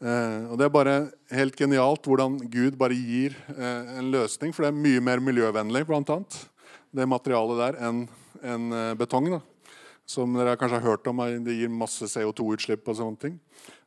Eh, 0.03 0.51
og 0.51 0.59
Det 0.59 0.67
er 0.67 0.75
bare 0.75 0.97
helt 1.31 1.61
genialt 1.61 2.09
hvordan 2.11 2.41
Gud 2.51 2.75
bare 2.81 2.99
gir 2.99 3.39
en 3.55 4.11
løsning. 4.11 4.51
For 4.51 4.67
det 4.67 4.73
er 4.73 4.83
mye 4.89 5.05
mer 5.13 5.23
miljøvennlig, 5.23 5.85
blant 5.87 6.11
annet, 6.11 6.41
det 6.91 7.07
materialet 7.07 7.63
der, 7.63 7.79
enn 7.87 8.03
en 8.43 8.99
betong. 8.99 9.31
da. 9.31 9.39
Som 10.11 10.35
dere 10.35 10.59
kanskje 10.59 10.81
har 10.81 10.91
hørt 10.91 11.07
om, 11.07 11.23
det 11.47 11.55
gir 11.55 11.71
masse 11.71 12.11
CO2-utslipp 12.11 12.91
og 12.91 12.99
sånne 12.99 13.23
ting. 13.23 13.39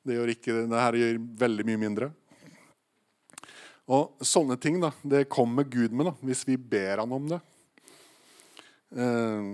Det 0.05 0.13
gjør 0.13 0.29
ikke 0.35 0.53
det. 0.53 0.77
her 0.77 0.97
gjør 0.99 1.15
veldig 1.41 1.63
mye 1.65 1.81
mindre. 1.81 2.07
Og 3.89 4.21
sånne 4.25 4.57
ting 4.61 4.77
da, 4.81 4.91
det 5.01 5.23
kommer 5.33 5.65
Gud 5.65 5.93
med 5.93 6.11
da, 6.11 6.13
hvis 6.25 6.43
vi 6.45 6.57
ber 6.61 7.01
han 7.01 7.15
om 7.17 7.25
det. 7.31 7.39
Eh, 8.93 9.47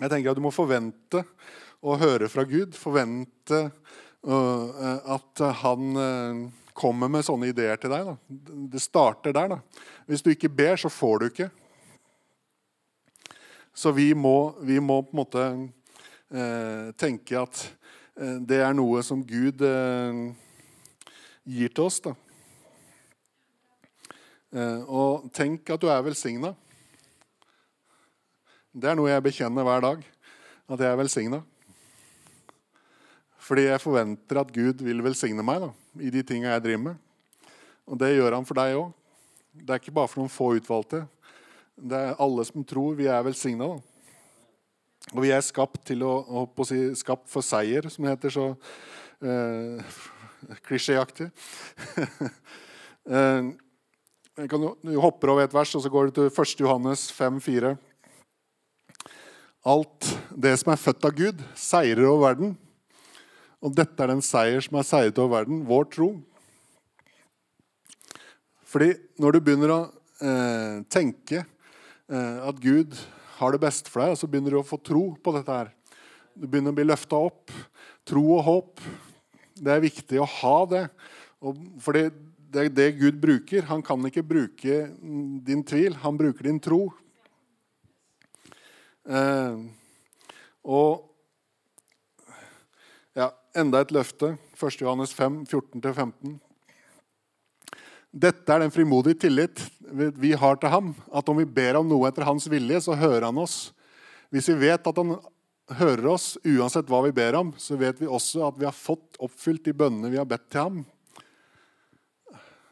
jeg 0.00 0.12
tenker 0.12 0.32
at 0.32 0.38
du 0.38 0.44
må 0.44 0.52
forvente 0.54 1.22
å 1.84 1.98
høre 2.00 2.28
fra 2.32 2.46
Gud. 2.48 2.72
Forvente 2.76 3.66
at 4.20 5.40
han 5.62 5.96
kommer 6.76 7.08
med 7.08 7.24
sånne 7.24 7.48
ideer 7.48 7.80
til 7.80 7.92
deg. 7.92 8.08
Da. 8.08 8.14
Det 8.72 8.80
starter 8.80 9.32
der. 9.36 9.54
da. 9.54 9.84
Hvis 10.08 10.24
du 10.24 10.30
ikke 10.32 10.52
ber, 10.52 10.76
så 10.80 10.92
får 10.92 11.20
du 11.20 11.26
ikke. 11.28 11.48
Så 13.72 13.92
vi 13.96 14.10
må, 14.12 14.54
vi 14.60 14.76
må 14.80 15.00
på 15.04 15.12
en 15.12 15.20
måte 15.20 15.44
tenke 17.00 17.40
at 17.40 17.64
det 18.20 18.58
er 18.60 18.74
noe 18.76 19.00
som 19.00 19.22
Gud 19.24 19.62
eh, 19.64 20.18
gir 21.48 21.72
til 21.72 21.86
oss. 21.86 22.02
da. 22.04 22.12
Eh, 24.52 24.82
og 24.84 25.30
tenk 25.32 25.70
at 25.72 25.80
du 25.80 25.88
er 25.88 26.02
velsigna. 26.04 26.50
Det 28.76 28.90
er 28.90 28.98
noe 28.98 29.08
jeg 29.08 29.24
bekjenner 29.24 29.64
hver 29.64 29.86
dag. 29.86 30.04
At 30.68 30.84
jeg 30.84 30.90
er 30.90 31.00
velsigna. 31.00 31.40
Fordi 33.40 33.70
jeg 33.70 33.82
forventer 33.82 34.42
at 34.42 34.52
Gud 34.52 34.84
vil 34.84 35.00
velsigne 35.02 35.42
meg 35.42 35.64
da, 35.64 35.72
i 35.98 36.12
de 36.12 36.20
tinga 36.22 36.52
jeg 36.52 36.66
driver 36.68 36.84
med. 36.90 37.00
Og 37.88 37.98
det 37.98 38.12
gjør 38.14 38.36
han 38.36 38.46
for 38.46 38.60
deg 38.60 38.76
òg. 38.78 38.92
Det 39.50 39.72
er 39.72 39.80
ikke 39.80 39.96
bare 39.96 40.12
for 40.12 40.20
noen 40.20 40.30
få 40.30 40.52
utvalgte. 40.60 41.06
Det 41.74 41.96
er 41.96 42.20
alle 42.20 42.44
som 42.46 42.68
tror 42.68 42.94
vi 43.00 43.08
er 43.10 43.24
velsigna. 43.26 43.78
Og 45.14 45.24
vi 45.24 45.32
er 45.34 45.42
skapt 45.42 45.82
til 45.90 46.04
å, 46.06 46.12
å 46.46 46.66
si, 46.68 46.78
skapt 46.98 47.26
for 47.32 47.44
seier, 47.44 47.88
som 47.90 48.06
det 48.06 48.14
heter 48.14 48.34
så 48.34 48.46
eh, 49.24 49.98
klisjéaktig. 50.68 51.30
eh, 53.16 53.50
du 54.40 54.96
hopper 55.02 55.32
over 55.32 55.44
et 55.44 55.54
vers, 55.54 55.74
og 55.74 55.84
så 55.84 55.92
går 55.92 56.08
du 56.10 56.18
til 56.20 56.30
1. 56.30 56.56
Johannes 56.62 57.08
5,4. 57.16 57.74
Alt 59.68 60.12
det 60.32 60.54
som 60.60 60.72
er 60.72 60.80
født 60.80 61.04
av 61.04 61.16
Gud, 61.16 61.42
seirer 61.58 62.06
over 62.08 62.30
verden. 62.30 62.54
Og 63.60 63.74
dette 63.76 64.00
er 64.00 64.14
den 64.14 64.24
seier 64.24 64.62
som 64.64 64.78
er 64.80 64.86
seiret 64.88 65.18
over 65.20 65.40
verden, 65.40 65.64
vår 65.68 65.88
tro. 65.92 66.10
Fordi 68.70 68.94
når 69.20 69.36
du 69.36 69.40
begynner 69.44 69.74
å 69.74 69.80
eh, 70.22 70.76
tenke 70.88 71.42
eh, 71.42 72.38
at 72.46 72.62
Gud 72.62 72.94
har 73.40 73.54
det 73.54 73.62
best 73.62 73.88
for 73.88 74.04
deg, 74.04 74.14
og 74.14 74.20
så 74.20 74.28
begynner 74.30 74.54
du 74.54 74.60
å 74.60 74.66
få 74.66 74.78
tro 74.84 75.04
på 75.16 75.34
dette 75.34 75.56
her. 75.56 75.70
Du 76.36 76.46
begynner 76.46 76.74
å 76.74 76.76
bli 76.76 76.86
løfta 76.86 77.18
opp. 77.18 77.52
Tro 78.08 78.22
og 78.36 78.42
håp. 78.46 78.82
Det 79.60 79.72
er 79.74 79.84
viktig 79.84 80.20
å 80.20 80.28
ha 80.40 80.56
det. 80.70 80.84
For 81.80 81.96
det 81.96 82.64
er 82.64 82.72
det 82.74 82.88
Gud 83.00 83.20
bruker. 83.22 83.66
Han 83.70 83.84
kan 83.84 84.04
ikke 84.06 84.26
bruke 84.26 84.80
din 85.46 85.64
tvil, 85.66 85.96
han 86.02 86.18
bruker 86.20 86.48
din 86.48 86.60
tro. 86.62 86.82
Eh, 89.08 89.56
og 90.64 91.06
ja, 93.16 93.30
enda 93.56 93.82
et 93.82 93.92
løfte. 93.94 94.36
1. 94.60 94.80
Johannes 94.84 95.14
5, 95.16 95.42
14-15. 95.48 96.38
Dette 98.10 98.52
er 98.52 98.64
den 98.64 98.74
frimodige 98.74 99.22
tillit 99.26 99.62
vi 99.90 100.32
har 100.38 100.56
til 100.60 100.72
ham. 100.72 100.94
At 101.12 101.28
om 101.28 101.38
vi 101.40 101.48
ber 101.48 101.80
om 101.80 101.88
noe 101.88 102.08
etter 102.08 102.26
hans 102.28 102.48
vilje, 102.50 102.80
så 102.86 102.96
hører 102.98 103.28
han 103.28 103.40
oss. 103.42 103.72
Hvis 104.30 104.48
vi 104.52 104.58
vet 104.66 104.86
at 104.86 105.00
han 105.02 105.16
hører 105.78 106.08
oss 106.12 106.32
uansett 106.46 106.88
hva 106.90 107.02
vi 107.06 107.14
ber 107.14 107.38
om, 107.38 107.52
så 107.58 107.78
vet 107.78 108.00
vi 108.00 108.10
også 108.10 108.44
at 108.48 108.58
vi 108.58 108.66
har 108.66 108.76
fått 108.76 109.18
oppfylt 109.22 109.64
de 109.66 109.74
bønnene 109.76 110.10
vi 110.10 110.18
har 110.18 110.28
bedt 110.28 110.48
til 110.50 110.64
ham. 110.64 110.80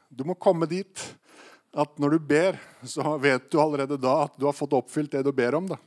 Du 0.09 0.25
må 0.27 0.39
komme 0.39 0.67
dit 0.71 1.03
at 1.79 2.01
når 2.01 2.17
du 2.17 2.25
ber, 2.31 2.57
så 2.87 3.05
vet 3.21 3.51
du 3.53 3.61
allerede 3.61 3.99
da 4.01 4.25
at 4.25 4.39
du 4.39 4.49
har 4.49 4.57
fått 4.57 4.75
oppfylt 4.75 5.13
det 5.15 5.23
du 5.27 5.31
ber 5.37 5.59
om. 5.59 5.69
Da. 5.69 5.79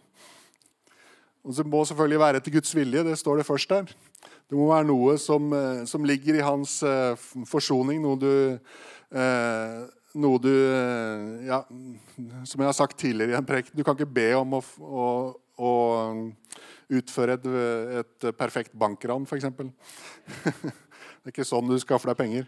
Og 1.42 1.56
Det 1.58 1.66
må 1.68 1.82
selvfølgelig 1.86 2.22
være 2.22 2.42
etter 2.42 2.54
Guds 2.54 2.76
vilje. 2.76 3.04
Det 3.04 3.18
står 3.20 3.42
det 3.42 3.48
først 3.48 3.74
der. 3.74 3.90
Det 4.52 4.60
må 4.60 4.68
være 4.70 4.88
noe 4.88 5.16
som, 5.18 5.48
eh, 5.56 5.84
som 5.88 6.06
ligger 6.06 6.38
i 6.38 6.46
hans 6.46 6.82
eh, 6.84 7.16
forsoning, 7.48 8.02
noe 8.04 8.20
du 8.20 8.34
eh, 9.16 9.78
noe 10.20 10.42
du 10.44 10.52
eh, 10.52 11.48
ja, 11.48 11.62
Som 12.48 12.62
jeg 12.62 12.68
har 12.68 12.76
sagt 12.76 13.00
tidligere 13.00 13.36
i 13.36 13.40
en 13.40 13.48
prek, 13.48 13.72
du 13.74 13.84
kan 13.86 13.96
ikke 13.96 14.12
be 14.12 14.28
om 14.40 14.58
å, 14.58 14.62
å, 14.82 15.08
å 15.56 15.72
utføre 16.92 17.38
et, 17.38 17.50
et 18.02 18.30
perfekt 18.38 18.76
bankran, 18.78 19.28
f.eks. 19.28 19.48
Det 21.22 21.30
er 21.30 21.34
ikke 21.36 21.46
sånn 21.46 21.68
du 21.70 21.76
skaffer 21.78 22.10
deg 22.10 22.18
penger. 22.18 22.48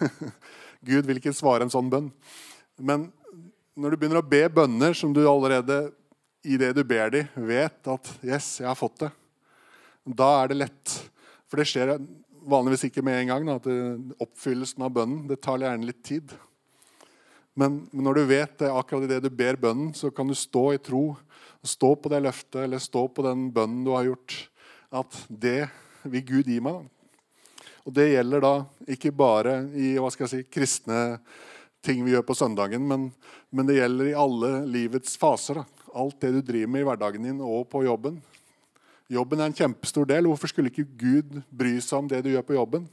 Gud 0.88 1.08
vil 1.08 1.18
ikke 1.18 1.34
svare 1.34 1.66
en 1.66 1.72
sånn 1.72 1.88
bønn. 1.90 2.06
Men 2.78 3.08
når 3.74 3.92
du 3.92 3.98
begynner 3.98 4.20
å 4.20 4.30
be 4.30 4.44
bønner 4.52 4.94
som 4.94 5.10
du 5.14 5.24
allerede 5.26 5.88
i 6.46 6.56
det 6.60 6.70
du 6.76 6.84
ber 6.86 7.10
de, 7.12 7.24
vet 7.34 7.90
at 7.90 8.12
'yes, 8.22 8.60
jeg 8.62 8.68
har 8.70 8.78
fått 8.78 9.02
det', 9.02 9.10
da 10.06 10.28
er 10.38 10.52
det 10.52 10.60
lett. 10.62 10.94
For 11.50 11.60
det 11.60 11.66
skjer 11.68 11.98
vanligvis 12.46 12.86
ikke 12.88 13.02
med 13.04 13.20
en 13.20 13.32
gang. 13.32 13.48
Da, 13.48 13.58
at 13.58 14.22
Oppfyllelsen 14.22 14.86
av 14.86 14.94
bønnen 14.94 15.26
det 15.28 15.40
tar 15.42 15.60
gjerne 15.60 15.90
litt 15.90 16.02
tid. 16.06 16.32
Men, 17.58 17.82
når 17.92 18.20
du 18.20 18.22
vet 18.30 18.54
det 18.62 18.70
akkurat 18.70 19.08
idet 19.08 19.24
du 19.24 19.30
ber 19.34 19.58
bønnen, 19.60 19.90
så 19.96 20.12
kan 20.14 20.28
du 20.28 20.36
stå 20.38 20.70
i 20.76 20.80
tro. 20.82 21.16
Stå 21.66 21.92
på 21.98 22.12
det 22.12 22.22
løftet 22.24 22.62
eller 22.64 22.80
stå 22.80 23.04
på 23.12 23.24
den 23.26 23.48
bønnen 23.54 23.82
du 23.84 23.92
har 23.94 24.06
gjort. 24.06 24.36
At 24.90 25.18
det 25.28 25.68
vil 26.08 26.24
Gud 26.26 26.50
gi 26.50 26.60
meg. 26.62 26.86
Og 27.84 27.94
Det 27.96 28.10
gjelder 28.12 28.44
da 28.44 28.54
ikke 28.92 29.12
bare 29.12 29.62
i 29.74 29.94
hva 29.98 30.10
skal 30.12 30.26
jeg 30.26 30.32
si, 30.32 30.50
kristne 30.52 31.18
ting 31.84 32.02
vi 32.04 32.12
gjør 32.12 32.26
på 32.28 32.36
søndagen, 32.36 32.84
men, 32.86 33.06
men 33.48 33.68
det 33.68 33.78
gjelder 33.78 34.10
i 34.10 34.18
alle 34.20 34.50
livets 34.68 35.16
faser. 35.20 35.62
Da. 35.62 35.86
Alt 35.96 36.20
det 36.22 36.34
du 36.36 36.40
driver 36.44 36.70
med 36.70 36.84
i 36.84 36.86
hverdagen 36.86 37.24
din 37.24 37.40
og 37.42 37.64
på 37.72 37.82
jobben. 37.86 38.20
Jobben 39.10 39.40
er 39.40 39.50
en 39.50 39.56
kjempestor 39.56 40.06
del. 40.06 40.28
Hvorfor 40.30 40.52
skulle 40.52 40.70
ikke 40.70 40.86
Gud 41.00 41.40
bry 41.50 41.78
seg 41.82 41.98
om 41.98 42.10
det 42.10 42.20
du 42.22 42.30
gjør 42.30 42.46
på 42.46 42.54
jobben? 42.54 42.84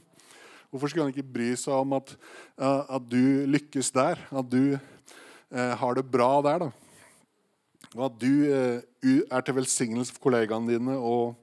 Hvorfor 0.68 0.90
skulle 0.90 1.06
han 1.06 1.14
ikke 1.14 1.32
bry 1.32 1.48
seg 1.56 1.72
om 1.72 1.94
at, 1.96 2.12
uh, 2.60 2.84
at 2.98 3.08
du 3.08 3.48
lykkes 3.48 3.88
der? 3.94 4.20
At 4.28 4.50
du 4.52 4.76
uh, 4.76 5.72
har 5.80 5.96
det 5.96 6.04
bra 6.12 6.28
der? 6.44 6.66
da? 6.66 6.70
Og 7.94 8.02
at 8.10 8.18
du 8.20 8.32
uh, 8.44 8.80
er 9.08 9.46
til 9.46 9.56
velsignelse 9.56 10.12
for 10.12 10.26
kollegaene 10.26 10.74
dine 10.74 10.98
og, 11.00 11.38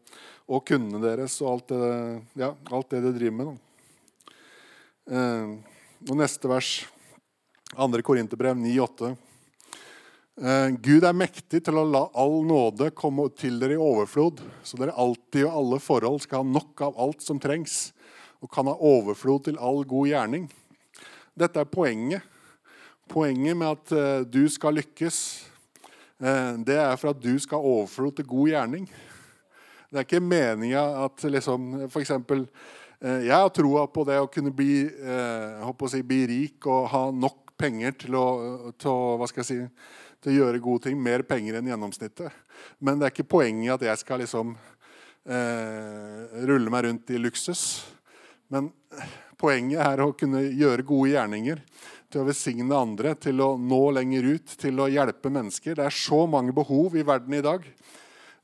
og 0.45 0.61
kundene 0.69 1.01
deres 1.01 1.39
og 1.41 1.55
alt 1.55 1.73
det, 1.73 1.87
ja, 2.37 2.51
alt 2.69 2.93
det 2.93 3.01
du 3.01 3.09
driver 3.15 3.37
med. 3.39 3.49
da. 3.49 3.61
og 6.09 6.17
neste 6.19 6.49
vers, 6.49 6.69
2. 7.73 8.01
Korinterbrev 8.05 8.57
9,8. 8.57 9.15
Gud 10.83 11.05
er 11.07 11.17
mektig 11.17 11.63
til 11.65 11.79
å 11.79 11.85
la 11.87 12.03
all 12.19 12.41
nåde 12.45 12.91
komme 12.97 13.29
til 13.39 13.57
dere 13.61 13.77
i 13.77 13.81
overflod, 13.81 14.43
så 14.67 14.77
dere 14.77 14.97
alltid 14.99 15.47
og 15.47 15.59
alle 15.61 15.79
forhold 15.81 16.21
skal 16.25 16.43
ha 16.43 16.49
nok 16.59 16.83
av 16.89 16.99
alt 17.07 17.23
som 17.23 17.39
trengs, 17.41 17.94
og 18.41 18.51
kan 18.51 18.67
ha 18.69 18.75
overflod 18.75 19.47
til 19.47 19.59
all 19.61 19.83
god 19.87 20.09
gjerning. 20.09 20.47
Dette 21.35 21.59
er 21.59 21.67
poenget. 21.67 22.23
Poenget 23.11 23.57
med 23.57 23.67
at 23.67 23.91
uh, 23.93 24.21
du 24.25 24.47
skal 24.49 24.79
lykkes, 24.79 25.17
uh, 26.23 26.55
det 26.65 26.77
er 26.79 26.95
for 26.97 27.11
at 27.11 27.21
du 27.21 27.35
skal 27.39 27.59
ha 27.59 27.73
overflod 27.75 28.15
til 28.17 28.27
god 28.27 28.49
gjerning. 28.49 28.87
Det 29.91 30.01
er 30.01 30.07
ikke 30.07 30.23
meninga 30.23 30.81
at 31.05 31.27
liksom 31.29 31.85
F.eks. 31.87 32.11
Eh, 32.11 33.27
jeg 33.27 33.31
har 33.31 33.51
troa 33.53 33.85
på 33.87 34.03
det 34.07 34.17
å 34.19 34.27
kunne 34.31 34.51
bli, 34.55 34.87
å 34.89 35.87
si, 35.91 36.01
bli, 36.03 36.17
rik 36.27 36.67
og 36.67 36.87
ha 36.91 37.03
nok 37.13 37.53
penger 37.55 37.93
til 38.03 38.17
å, 38.17 38.25
til 38.81 38.89
å, 38.91 39.27
si, 39.45 39.59
til 40.19 40.33
å 40.33 40.35
gjøre 40.35 40.63
gode 40.63 40.87
ting. 40.87 40.99
Mer 40.99 41.23
penger 41.27 41.59
enn 41.59 41.69
gjennomsnittet. 41.69 42.33
Men 42.79 42.99
det 42.99 43.07
er 43.07 43.13
ikke 43.13 43.29
poenget 43.37 43.77
at 43.77 43.87
jeg 43.87 44.01
skal 44.01 44.23
liksom 44.25 44.55
rulle 46.49 46.73
meg 46.73 46.89
rundt 46.89 47.15
i 47.15 47.21
luksus. 47.21 47.63
Men 48.53 48.69
poenget 49.41 49.81
er 49.83 50.03
å 50.03 50.13
kunne 50.17 50.43
gjøre 50.53 50.85
gode 50.87 51.13
gjerninger. 51.15 51.61
Til 52.11 52.21
å 52.21 52.27
velsigne 52.27 52.77
andre, 52.77 53.15
til 53.19 53.41
å 53.43 53.55
nå 53.59 53.81
lenger 53.97 54.27
ut, 54.35 54.57
til 54.61 54.79
å 54.79 54.89
hjelpe 54.91 55.31
mennesker. 55.33 55.75
Det 55.75 55.87
er 55.87 55.95
så 55.95 56.23
mange 56.29 56.53
behov 56.55 56.95
i 56.95 57.05
verden 57.05 57.35
i 57.35 57.43
dag. 57.43 57.65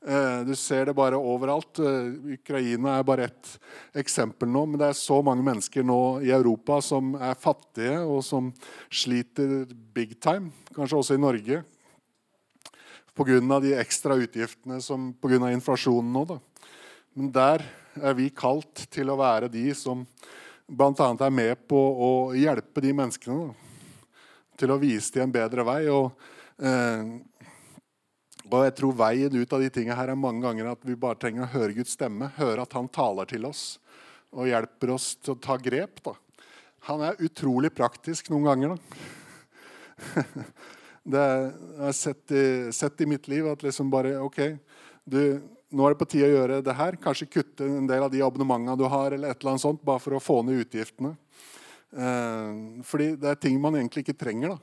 Eh, 0.02 0.40
du 0.42 0.56
ser 0.58 0.88
det 0.88 0.96
bare 0.98 1.18
overalt. 1.18 1.78
Eh, 1.78 2.34
Ukraina 2.34 2.96
er 2.98 3.06
bare 3.06 3.28
ett 3.30 3.52
eksempel 3.94 4.50
nå. 4.50 4.64
Men 4.66 4.80
det 4.80 4.88
er 4.90 4.98
så 4.98 5.20
mange 5.22 5.44
mennesker 5.46 5.86
nå 5.86 6.20
i 6.26 6.32
Europa 6.34 6.80
som 6.82 7.14
er 7.14 7.38
fattige, 7.38 8.00
og 8.02 8.24
som 8.26 8.50
sliter 8.90 9.62
big 9.94 10.18
time. 10.20 10.50
Kanskje 10.74 10.98
også 10.98 11.18
i 11.18 11.22
Norge. 11.22 11.62
Pga. 13.12 13.60
de 13.60 13.74
ekstra 13.76 14.16
utgiftene 14.16 14.80
som 14.80 15.12
pga. 15.14 15.52
inflasjonen 15.52 16.12
nå. 16.12 16.24
Da. 16.26 16.38
Men 17.14 17.30
der 17.30 17.62
er 18.00 18.14
vi 18.16 18.30
kalt 18.30 18.86
til 18.92 19.10
å 19.12 19.18
være 19.20 19.50
de 19.52 19.66
som 19.76 20.06
bl.a. 20.66 20.92
er 20.94 21.34
med 21.34 21.66
på 21.68 21.76
å 21.76 22.10
hjelpe 22.36 22.80
de 22.84 22.94
menneskene. 22.96 23.52
Til 24.56 24.72
å 24.72 24.80
vise 24.80 25.12
dem 25.16 25.26
en 25.26 25.34
bedre 25.34 25.64
vei. 25.66 25.80
Og, 25.92 26.12
eh, 26.62 27.12
og 28.48 28.58
jeg 28.66 28.74
tror 28.78 28.98
veien 28.98 29.36
ut 29.36 29.52
av 29.52 29.64
de 29.64 29.70
tingene 29.72 29.96
her 29.98 30.12
er 30.12 30.18
mange 30.18 30.44
ganger 30.44 30.72
at 30.72 30.84
vi 30.86 30.96
bare 30.96 31.20
trenger 31.20 31.46
å 31.46 31.52
høre 31.54 31.76
Guds 31.76 31.96
stemme. 31.96 32.30
Høre 32.38 32.64
at 32.64 32.76
han 32.78 32.90
taler 32.92 33.28
til 33.28 33.48
oss 33.48 33.64
og 34.32 34.48
hjelper 34.48 34.94
oss 34.94 35.14
til 35.20 35.34
å 35.34 35.40
ta 35.44 35.58
grep. 35.60 36.00
Da. 36.04 36.14
Han 36.88 37.04
er 37.04 37.20
utrolig 37.24 37.72
praktisk 37.74 38.30
noen 38.32 38.48
ganger. 38.48 38.76
Da. 38.76 40.22
Det 41.02 41.18
jeg 41.18 41.46
har 41.80 41.94
sett 41.98 42.30
i, 42.30 42.44
sett 42.70 43.00
i 43.02 43.08
mitt 43.10 43.26
liv 43.26 43.48
at 43.50 43.64
liksom 43.64 43.88
bare 43.90 44.14
OK, 44.22 44.38
du 45.02 45.42
nå 45.72 45.86
er 45.86 45.94
det 45.94 46.00
på 46.02 46.08
tide 46.12 46.28
å 46.28 46.34
gjøre 46.34 46.60
det 46.64 46.74
her. 46.76 46.96
Kanskje 47.00 47.30
kutte 47.32 47.66
en 47.66 47.88
del 47.88 48.04
av 48.04 48.12
de 48.12 48.20
abonnementene 48.24 48.76
du 48.78 48.84
har, 48.92 49.14
eller 49.16 49.32
et 49.32 49.40
eller 49.40 49.54
annet 49.54 49.64
sånt, 49.64 49.82
bare 49.84 50.02
for 50.04 50.16
å 50.16 50.22
få 50.22 50.42
ned 50.44 50.60
utgiftene. 50.66 51.14
Eh, 51.92 52.50
fordi 52.88 53.08
det 53.20 53.30
er 53.32 53.40
ting 53.40 53.56
man 53.60 53.76
egentlig 53.80 54.04
ikke 54.04 54.20
trenger. 54.20 54.54
da. 54.54 54.58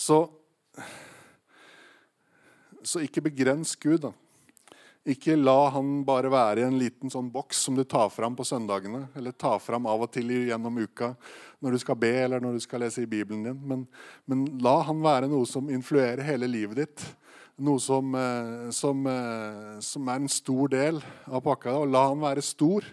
Så, 0.00 0.18
så 2.82 3.02
ikke 3.04 3.26
begrens 3.28 3.76
Gud. 3.76 4.00
da. 4.06 4.12
Ikke 5.08 5.32
la 5.32 5.70
han 5.72 6.02
bare 6.04 6.28
være 6.28 6.60
i 6.60 6.66
en 6.66 6.76
liten 6.76 7.08
sånn 7.08 7.30
boks 7.32 7.62
som 7.64 7.76
du 7.76 7.86
tar 7.88 8.10
fram 8.12 8.34
på 8.36 8.44
søndagene, 8.44 9.06
eller 9.16 9.32
tar 9.32 9.56
fram 9.64 9.86
av 9.88 10.02
og 10.04 10.10
til 10.12 10.28
gjennom 10.28 10.76
uka 10.76 11.14
når 11.64 11.72
du 11.72 11.78
skal 11.80 11.96
be 12.00 12.10
eller 12.26 12.42
når 12.44 12.58
du 12.58 12.64
skal 12.66 12.84
lese 12.84 13.06
i 13.06 13.08
Bibelen 13.08 13.46
din. 13.46 13.62
Men, 13.64 13.86
men 14.28 14.44
la 14.60 14.74
han 14.84 15.00
være 15.00 15.30
noe 15.32 15.48
som 15.48 15.70
influerer 15.72 16.20
hele 16.26 16.50
livet 16.52 16.82
ditt. 16.82 17.04
Noe 17.64 17.80
som, 17.80 18.12
eh, 18.16 18.68
som, 18.76 19.00
eh, 19.08 19.80
som 19.84 20.08
er 20.08 20.20
en 20.20 20.28
stor 20.32 20.68
del 20.72 21.00
av 21.28 21.40
pakka. 21.48 21.78
Og 21.80 21.88
la 21.92 22.06
han 22.10 22.20
være 22.20 22.44
stor. 22.44 22.84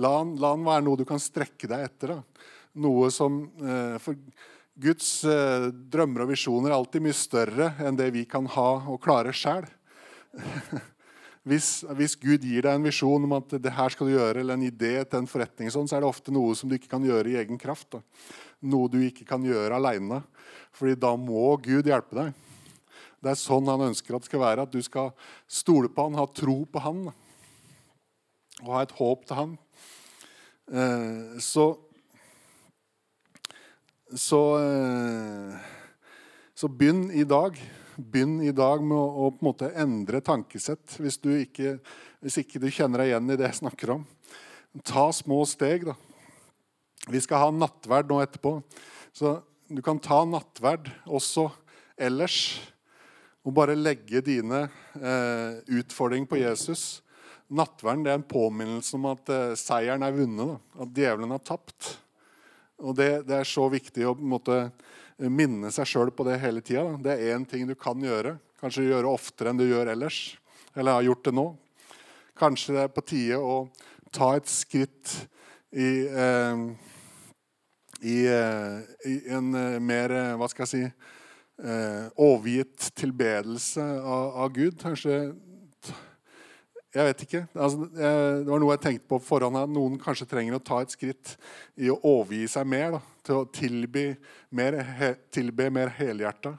La 0.00 0.14
han, 0.18 0.34
la 0.40 0.54
han, 0.56 0.64
være 0.64 0.84
noe 0.88 1.00
du 1.00 1.04
kan 1.08 1.20
strekke 1.20 1.68
deg 1.68 1.86
etter. 1.90 2.14
Da. 2.14 2.48
Noe 2.84 3.12
som 3.12 3.42
eh, 3.60 4.00
For 4.00 4.16
Guds 4.80 5.20
drømmer 5.22 6.24
og 6.24 6.32
visjoner 6.32 6.72
er 6.72 6.74
alltid 6.80 7.04
mye 7.04 7.14
større 7.14 7.68
enn 7.84 8.00
det 8.00 8.08
vi 8.16 8.24
kan 8.26 8.48
ha 8.56 8.70
og 8.90 8.98
klare 9.04 9.30
sjæl. 9.36 9.68
hvis, 11.44 11.84
hvis, 11.92 12.14
Gud 12.16 12.44
gir 12.46 12.64
deg 12.64 12.78
en 12.78 12.86
visjon 12.86 13.26
om 13.26 13.34
at 13.36 13.50
det 13.60 13.72
her 13.76 13.92
skal 13.92 14.08
du 14.08 14.14
gjøre, 14.14 14.40
eller 14.40 14.56
en 14.56 14.64
idé 14.64 14.94
til 15.04 15.20
en 15.20 15.28
forretning, 15.28 15.68
sånn, 15.72 15.88
så 15.90 15.98
er 15.98 16.04
det 16.04 16.08
ofte 16.08 16.32
noe 16.32 16.54
som 16.56 16.70
du 16.70 16.78
ikke 16.78 16.88
kan 16.94 17.04
gjøre 17.04 17.34
i 17.34 17.36
egen 17.42 17.60
kraft. 17.60 17.90
Da. 17.92 18.00
Noe 18.64 18.88
du 18.88 18.96
ikke 19.04 19.26
kan 19.28 19.44
gjøre 19.44 19.76
aleine. 19.76 20.22
Fordi 20.74 20.96
da 20.98 21.12
må 21.20 21.52
Gud 21.62 21.90
hjelpe 21.90 22.16
deg. 22.16 22.32
Det 23.20 23.32
er 23.32 23.40
sånn 23.40 23.68
han 23.68 23.84
ønsker 23.90 24.16
at 24.16 24.24
det 24.24 24.30
skal 24.32 24.42
være. 24.42 24.64
At 24.64 24.72
du 24.72 24.80
skal 24.84 25.12
stole 25.44 25.92
på 25.92 26.08
han, 26.08 26.16
ha 26.16 26.24
tro 26.32 26.62
på 26.64 26.82
han. 26.84 27.04
Og 28.64 28.72
ha 28.72 28.82
et 28.84 28.96
håp 28.96 29.28
til 29.28 29.40
han. 29.42 29.54
Eh, 30.72 31.36
så 31.44 31.74
så, 34.14 34.40
eh, 34.60 35.56
så 36.54 36.68
begynn 36.70 37.08
i 37.10 37.24
dag 37.26 37.56
begynn 37.96 38.40
i 38.44 38.52
dag 38.54 38.82
med 38.84 38.96
å, 38.98 39.30
på 39.34 39.42
en 39.42 39.48
måte 39.48 39.70
endre 39.78 40.20
tankesett 40.24 40.96
hvis, 41.00 41.18
du 41.22 41.30
ikke, 41.36 41.78
hvis 42.24 42.40
ikke 42.42 42.62
du 42.62 42.68
kjenner 42.72 43.02
deg 43.02 43.12
igjen 43.12 43.30
i 43.30 43.38
det 43.40 43.48
jeg 43.48 43.60
snakker 43.62 43.94
om. 43.96 44.04
Ta 44.82 45.08
små 45.14 45.44
steg. 45.46 45.86
da. 45.86 45.94
Vi 47.08 47.20
skal 47.22 47.46
ha 47.46 47.54
nattverd 47.54 48.10
nå 48.10 48.20
etterpå. 48.24 48.56
Så 49.14 49.38
du 49.70 49.82
kan 49.84 50.00
ta 50.02 50.24
nattverd 50.26 50.90
også 51.06 51.48
ellers. 52.00 52.58
Og 53.44 53.52
bare 53.52 53.76
legge 53.76 54.22
dine 54.24 54.64
eh, 54.96 55.60
utfordringer 55.78 56.30
på 56.30 56.40
Jesus. 56.40 57.04
Nattverden 57.52 58.06
er 58.08 58.16
en 58.16 58.24
påminnelse 58.24 58.96
om 58.96 59.10
at 59.10 59.28
eh, 59.32 59.52
seieren 59.60 60.04
er 60.06 60.16
vunnet. 60.16 60.54
Da. 60.54 60.84
At 60.86 60.96
djevelen 60.96 61.34
har 61.34 61.44
tapt. 61.44 61.90
Og 62.80 62.96
det, 62.98 63.26
det, 63.28 63.42
er 63.42 63.48
så 63.48 63.68
viktig 63.70 64.06
å 64.08 64.14
på 64.16 64.24
en 64.24 64.32
måte 64.32 64.58
minne 65.18 65.70
seg 65.74 65.86
sjøl 65.88 66.10
på 66.14 66.26
det 66.26 66.40
hele 66.42 66.62
tida. 66.64 66.96
Det 67.02 67.14
er 67.14 67.34
én 67.36 67.44
ting 67.48 67.68
du 67.68 67.74
kan 67.78 68.00
gjøre. 68.00 68.36
Kanskje 68.60 68.88
gjøre 68.88 69.12
oftere 69.12 69.52
enn 69.52 69.60
du 69.60 69.66
gjør 69.66 69.92
ellers. 69.92 70.36
Eller 70.74 70.98
har 70.98 71.06
gjort 71.06 71.24
det 71.28 71.34
nå. 71.36 71.46
Kanskje 72.38 72.74
det 72.74 72.82
er 72.82 72.94
på 72.94 73.04
tide 73.06 73.38
å 73.38 73.58
ta 74.14 74.32
et 74.38 74.50
skritt 74.50 75.14
i, 75.74 76.06
eh, 76.06 76.64
i, 78.02 78.16
eh, 78.26 78.78
i 79.10 79.14
en 79.34 79.54
eh, 79.54 79.78
mer 79.82 80.14
eh, 80.14 80.34
Hva 80.38 80.48
skal 80.50 80.66
jeg 80.66 80.72
si 80.72 80.82
eh, 81.62 82.06
overgitt 82.16 82.90
tilbedelse 82.98 83.82
av, 84.00 84.26
av, 84.44 84.52
Gud. 84.54 84.78
Kanskje 84.80 85.34
jeg 86.94 87.06
vet 87.08 87.22
ikke. 87.24 87.40
Altså, 87.58 87.88
det 87.90 88.46
var 88.46 88.60
noe 88.62 88.74
jeg 88.76 88.82
tenkte 88.84 89.08
på 89.10 89.18
på 89.18 89.26
forhånd. 89.26 89.58
at 89.58 89.70
Noen 89.72 89.96
kanskje 89.98 90.28
trenger 90.30 90.54
å 90.54 90.62
ta 90.62 90.80
et 90.82 90.94
skritt 90.94 91.34
i 91.74 91.88
å 91.90 91.98
overgi 91.98 92.46
seg 92.52 92.68
mer. 92.70 92.94
Da, 92.94 93.00
til 93.26 93.40
å 93.40 93.48
tilby 93.50 94.04
mer, 94.54 94.78
he, 94.98 95.10
mer 95.74 95.90
helhjerta 95.96 96.54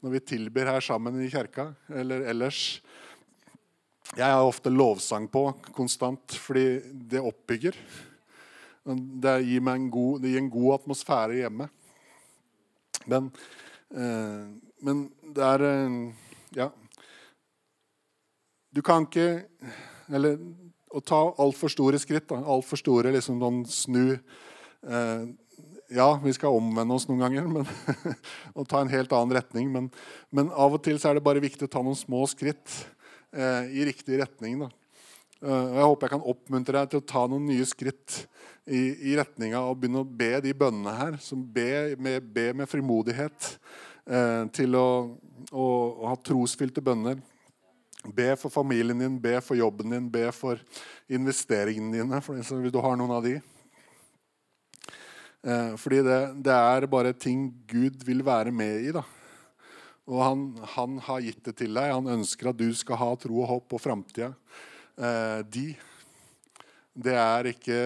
når 0.00 0.14
vi 0.14 0.20
tilbyr 0.30 0.70
her 0.70 0.84
sammen 0.84 1.18
i 1.20 1.28
kjerka 1.32 1.72
eller 1.92 2.22
ellers. 2.30 2.80
Jeg 4.16 4.26
har 4.26 4.46
ofte 4.46 4.72
lovsang 4.72 5.28
på 5.30 5.44
konstant 5.74 6.34
fordi 6.38 6.80
det 7.10 7.22
oppbygger. 7.22 7.76
Det 8.84 9.34
gir, 9.44 9.66
en 9.68 9.90
god, 9.92 10.22
det 10.22 10.32
gir 10.32 10.40
en 10.40 10.50
god 10.50 10.78
atmosfære 10.78 11.42
hjemme. 11.42 11.68
Men, 13.10 13.28
eh, 13.94 14.46
men 14.86 15.04
det 15.34 15.46
er 15.46 15.66
eh, 15.68 15.98
Ja. 16.56 16.70
Du 18.70 18.82
kan 18.86 19.06
ikke 19.06 19.44
Eller 20.10 20.38
å 20.90 21.02
ta 21.06 21.20
altfor 21.38 21.70
store 21.70 22.00
skritt. 22.02 22.32
Altfor 22.34 22.80
store 22.80 23.12
liksom 23.14 23.38
sånn 23.42 23.60
snu 23.70 24.04
eh, 24.16 25.22
Ja, 25.94 26.08
vi 26.22 26.32
skal 26.34 26.56
omvende 26.58 26.96
oss 26.96 27.06
noen 27.06 27.22
ganger 27.22 27.46
men, 27.54 27.68
og 28.54 28.66
ta 28.70 28.82
en 28.82 28.90
helt 28.90 29.14
annen 29.14 29.36
retning. 29.38 29.70
Men, 29.70 29.86
men, 30.34 30.50
av 30.50 30.74
og 30.74 30.82
til 30.82 30.98
så 30.98 31.10
er 31.10 31.18
det 31.18 31.26
bare 31.26 31.42
viktig 31.42 31.68
å 31.68 31.70
ta 31.70 31.82
noen 31.86 31.98
små 31.98 32.24
skritt 32.30 32.74
eh, 33.30 33.70
i 33.70 33.86
riktig 33.86 34.18
retning. 34.18 34.64
da. 34.64 34.70
Uh, 35.40 35.72
jeg 35.72 35.84
håper 35.88 36.04
jeg 36.04 36.12
kan 36.12 36.26
oppmuntre 36.28 36.76
deg 36.76 36.88
til 36.92 37.00
å 37.00 37.08
ta 37.08 37.20
noen 37.30 37.46
nye 37.48 37.64
skritt 37.64 38.16
i, 38.68 38.80
i 39.08 39.14
retninga 39.16 39.62
og 39.64 39.78
begynne 39.80 40.02
å 40.02 40.04
be 40.04 40.34
de 40.44 40.52
bønnene 40.52 40.92
her. 40.98 41.16
Som 41.24 41.46
be 41.54 41.96
med, 41.96 42.26
be 42.34 42.50
med 42.60 42.68
frimodighet 42.68 43.54
uh, 44.10 44.44
til 44.52 44.76
å, 44.76 44.88
å, 45.48 45.64
å, 45.64 46.10
ha 46.10 46.18
trosfylte 46.20 46.84
bønner. 46.84 47.22
Be 48.08 48.32
for 48.40 48.48
familien 48.48 48.98
din, 48.98 49.18
be 49.20 49.40
for 49.44 49.58
jobben 49.58 49.92
din, 49.92 50.06
be 50.08 50.30
for 50.32 50.60
investeringene 51.08 51.98
dine. 51.98 52.20
Hvis 52.24 52.72
du 52.72 52.78
har 52.80 52.96
noen 52.96 53.12
av 53.12 53.26
de. 53.26 53.34
Eh, 55.44 55.74
fordi 55.80 56.00
det, 56.04 56.20
det, 56.44 56.54
er 56.54 56.86
bare 56.88 57.12
ting 57.12 57.50
Gud 57.68 58.00
vil 58.04 58.24
være 58.24 58.52
med 58.52 58.86
i. 58.88 58.94
da. 58.96 59.04
Og 60.08 60.22
han, 60.24 60.46
han, 60.76 60.96
har 61.04 61.20
gitt 61.26 61.44
det 61.44 61.58
til 61.60 61.76
deg. 61.76 61.92
Han 61.92 62.08
ønsker 62.16 62.50
at 62.50 62.58
du 62.60 62.70
skal 62.76 63.00
ha 63.00 63.10
tro 63.20 63.42
og 63.42 63.50
håp 63.52 63.68
på 63.68 63.80
framtida. 63.80 64.32
Eh, 64.96 65.40
de 65.44 65.68
Det 67.00 67.14
er 67.14 67.46
ikke 67.52 67.76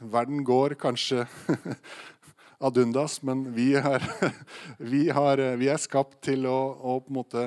Verden 0.00 0.42
går 0.44 0.74
kanskje 0.74 1.26
ad 2.64 2.76
undas, 2.80 3.22
men 3.22 3.44
vi 3.54 3.74
er, 3.76 4.00
vi, 4.78 5.08
har, 5.08 5.36
vi 5.56 5.68
er 5.68 5.80
skapt 5.80 6.22
til 6.24 6.48
å, 6.48 6.58
å 6.80 6.98
på 7.04 7.12
en 7.12 7.20
måte 7.20 7.44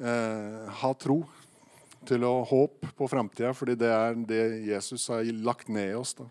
eh, 0.00 0.68
ha 0.82 0.92
tro, 0.98 1.22
til 2.06 2.24
å 2.26 2.42
håpe 2.48 2.90
på 2.98 3.06
framtida, 3.10 3.52
fordi 3.54 3.76
det 3.78 3.90
er 3.94 4.16
det 4.26 4.42
Jesus 4.66 5.06
har 5.12 5.26
lagt 5.44 5.68
ned 5.70 5.92
i 5.92 5.98
oss. 5.98 6.16
Da. 6.18 6.26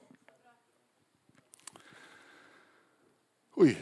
Oi. 3.62 3.76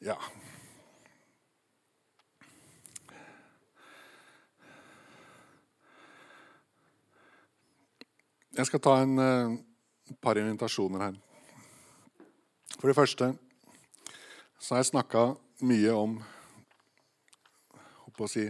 Ja. 0.00 0.14
Jeg 8.58 8.66
skal 8.66 8.80
ta 8.82 8.92
en 8.98 9.20
uh, 9.22 9.52
par 10.18 10.34
invitasjoner 10.34 11.02
her. 11.04 11.18
For 12.74 12.90
det 12.90 12.96
første 12.98 13.28
så 14.58 14.72
har 14.74 14.80
jeg 14.80 14.88
snakka 14.88 15.20
mye 15.62 15.92
om 15.94 16.16
å 18.18 18.26
si, 18.26 18.48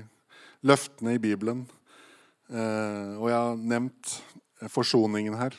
løftene 0.64 1.12
i 1.12 1.20
Bibelen. 1.20 1.60
Uh, 2.48 3.20
og 3.20 3.26
jeg 3.28 3.36
har 3.36 3.60
nevnt 3.74 4.14
forsoningen 4.72 5.36
her. 5.36 5.58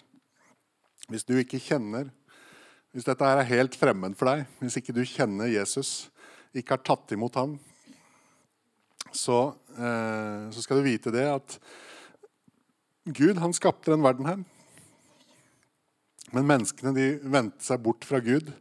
Hvis 1.13 1.27
du 1.29 1.35
ikke 1.37 1.61
kjenner 1.61 2.09
Hvis 2.89 3.05
dette 3.05 3.21
her 3.21 3.37
er 3.43 3.51
helt 3.51 3.75
fremmed 3.77 4.15
for 4.17 4.31
deg, 4.31 4.47
hvis 4.63 4.79
ikke 4.79 4.95
du 4.97 5.03
kjenner 5.05 5.45
Jesus, 5.45 6.09
ikke 6.57 6.73
har 6.73 6.81
tatt 6.81 7.11
imot 7.13 7.35
ham, 7.37 7.51
så, 9.13 9.53
uh, 9.77 10.49
så 10.49 10.65
skal 10.65 10.81
du 10.81 10.87
vite 10.89 11.13
det 11.13 11.27
at 11.29 11.59
Gud 13.13 13.37
han 13.41 13.53
skapte 13.55 13.91
den 13.91 14.03
verden 14.05 14.27
her. 14.29 14.39
Men 16.35 16.49
menneskene 16.49 16.93
de 16.93 17.07
vendte 17.25 17.65
seg 17.65 17.81
bort 17.81 18.05
fra 18.05 18.21
Gud. 18.21 18.51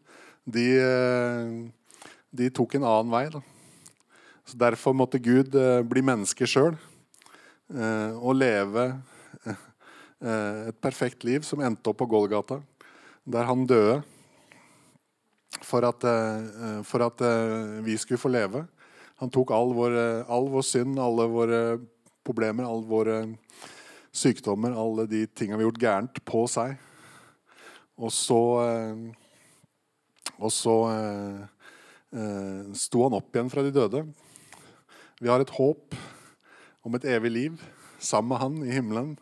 De, 0.48 0.64
eh, 0.80 2.04
de 2.32 2.48
tok 2.54 2.78
en 2.78 2.86
annen 2.88 3.12
vei. 3.12 3.26
Da. 3.32 3.42
Så 4.48 4.56
Derfor 4.60 4.96
måtte 4.96 5.20
Gud 5.20 5.54
eh, 5.54 5.82
bli 5.84 6.04
menneske 6.04 6.48
sjøl 6.48 6.74
eh, 7.74 8.12
og 8.16 8.38
leve 8.40 8.90
et 10.18 10.74
perfekt 10.82 11.22
liv 11.22 11.44
som 11.46 11.60
endte 11.62 11.92
opp 11.92 12.00
på 12.00 12.08
Golgata, 12.10 12.56
der 13.22 13.44
han 13.46 13.60
døde 13.70 14.00
for 15.62 15.86
at, 15.86 16.02
for 16.82 17.04
at 17.06 17.22
vi 17.86 17.94
skulle 18.02 18.18
få 18.18 18.32
leve. 18.34 18.64
Han 19.22 19.30
tok 19.30 19.52
all 19.54 19.70
vår, 19.76 19.94
all 20.26 20.50
vår 20.50 20.66
synd, 20.66 20.98
alle 20.98 21.28
våre 21.30 21.60
problemer, 22.26 22.66
all 22.66 22.82
våre 22.90 23.20
sykdommer, 24.18 24.74
alle 24.74 25.06
de 25.10 25.24
tingene 25.30 25.58
vi 25.58 25.64
har 25.64 25.70
gjort 25.70 25.82
gærent, 25.84 26.20
på 26.26 26.44
seg. 26.50 26.76
Og 27.98 28.12
så 28.14 28.42
eh, 28.62 29.06
Og 30.38 30.52
så 30.54 30.74
eh, 30.92 31.40
eh, 32.14 32.74
sto 32.78 33.02
han 33.06 33.16
opp 33.18 33.34
igjen 33.34 33.50
fra 33.50 33.64
de 33.66 33.72
døde. 33.74 34.04
Vi 35.18 35.30
har 35.30 35.42
et 35.42 35.56
håp 35.56 35.96
om 36.86 36.94
et 36.94 37.08
evig 37.10 37.32
liv 37.34 37.64
sammen 37.98 38.30
med 38.30 38.38
han 38.42 38.60
i 38.62 38.76
himmelen. 38.76 39.16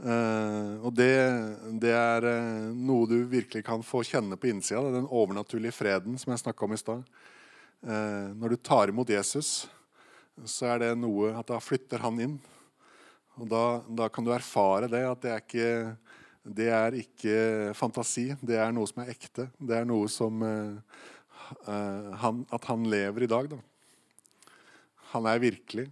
Uh, 0.00 0.80
og 0.80 0.94
det, 0.96 1.12
det 1.82 1.90
er 1.92 2.24
uh, 2.24 2.70
noe 2.72 3.04
du 3.10 3.18
virkelig 3.28 3.60
kan 3.66 3.82
få 3.84 4.00
kjenne 4.06 4.38
på 4.40 4.48
innsida. 4.48 4.80
Den 4.94 5.04
overnaturlige 5.04 5.76
freden 5.76 6.16
som 6.16 6.32
jeg 6.32 6.40
snakka 6.40 6.64
om 6.64 6.72
i 6.72 6.78
stad. 6.80 7.02
Uh, 7.84 8.32
når 8.38 8.54
du 8.54 8.62
tar 8.64 8.88
imot 8.88 9.12
Jesus, 9.12 9.68
så 10.48 10.70
er 10.72 10.80
det 10.80 10.94
noe 11.02 11.34
at 11.36 11.50
da 11.50 11.60
flytter 11.60 12.00
han 12.00 12.22
inn. 12.22 12.38
Og 13.40 13.48
da, 13.48 13.64
da, 13.88 14.08
kan 14.12 14.26
du 14.26 14.34
erfare 14.34 14.88
det, 14.92 15.00
at 15.08 15.22
det 15.24 15.30
er, 15.32 15.44
ikke, 15.44 15.70
det 16.58 16.68
er 16.76 16.96
ikke 16.98 17.36
fantasi. 17.78 18.26
Det 18.44 18.58
er 18.60 18.74
noe 18.76 18.88
som 18.90 19.00
er 19.00 19.14
ekte. 19.14 19.46
Det 19.56 19.78
er 19.78 19.88
noe 19.88 20.10
som 20.12 20.44
uh, 20.44 21.00
han, 22.20 22.44
At 22.52 22.68
han 22.68 22.84
lever 22.92 23.24
i 23.24 23.30
dag, 23.30 23.48
da. 23.54 23.60
Han 25.14 25.26
er 25.26 25.40
virkelig. 25.42 25.88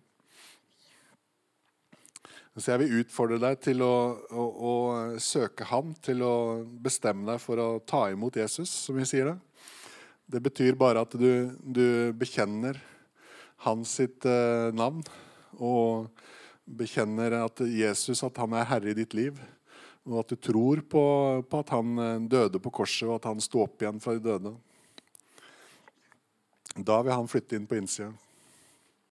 Så 2.59 2.73
jeg 2.73 2.83
vil 2.83 3.01
utfordre 3.01 3.39
deg 3.41 3.59
til 3.63 3.83
å, 3.87 3.95
å, 4.35 4.45
å, 4.69 4.73
søke 5.23 5.67
ham, 5.71 5.93
til 6.03 6.25
å 6.27 6.35
bestemme 6.83 7.27
deg 7.31 7.41
for 7.43 7.61
å 7.63 7.69
ta 7.87 8.09
imot 8.11 8.37
Jesus, 8.41 8.73
som 8.85 8.99
vi 8.99 9.07
sier 9.09 9.31
det. 9.31 9.37
Det 10.29 10.43
betyr 10.45 10.77
bare 10.77 11.07
at 11.07 11.15
du, 11.17 11.55
du 11.63 12.11
bekjenner 12.19 12.77
hans 13.65 13.95
sitt 14.03 14.27
uh, 14.29 14.75
navn. 14.75 15.01
Og 15.57 16.11
bekjenner 16.69 17.39
at 17.41 17.63
Jesus 17.65 18.23
at 18.27 18.39
han 18.41 18.55
er 18.57 18.69
herre 18.69 18.93
i 18.93 18.97
ditt 18.99 19.17
liv, 19.17 19.39
og 20.09 20.23
at 20.23 20.33
du 20.33 20.37
tror 20.41 20.83
på, 20.85 21.03
på 21.49 21.61
at 21.65 21.75
han 21.75 21.99
eh, 22.05 22.25
døde 22.31 22.61
på 22.63 22.73
korset, 22.81 23.09
og 23.09 23.19
at 23.19 23.29
han 23.31 23.43
sto 23.45 23.65
opp 23.65 23.83
igjen 23.83 24.01
fra 24.01 24.17
de 24.17 24.25
døde, 24.25 24.55
da 26.79 27.01
vil 27.03 27.17
han 27.17 27.29
flytte 27.31 27.59
inn 27.59 27.67
på 27.69 27.79
innsida. 27.81 28.13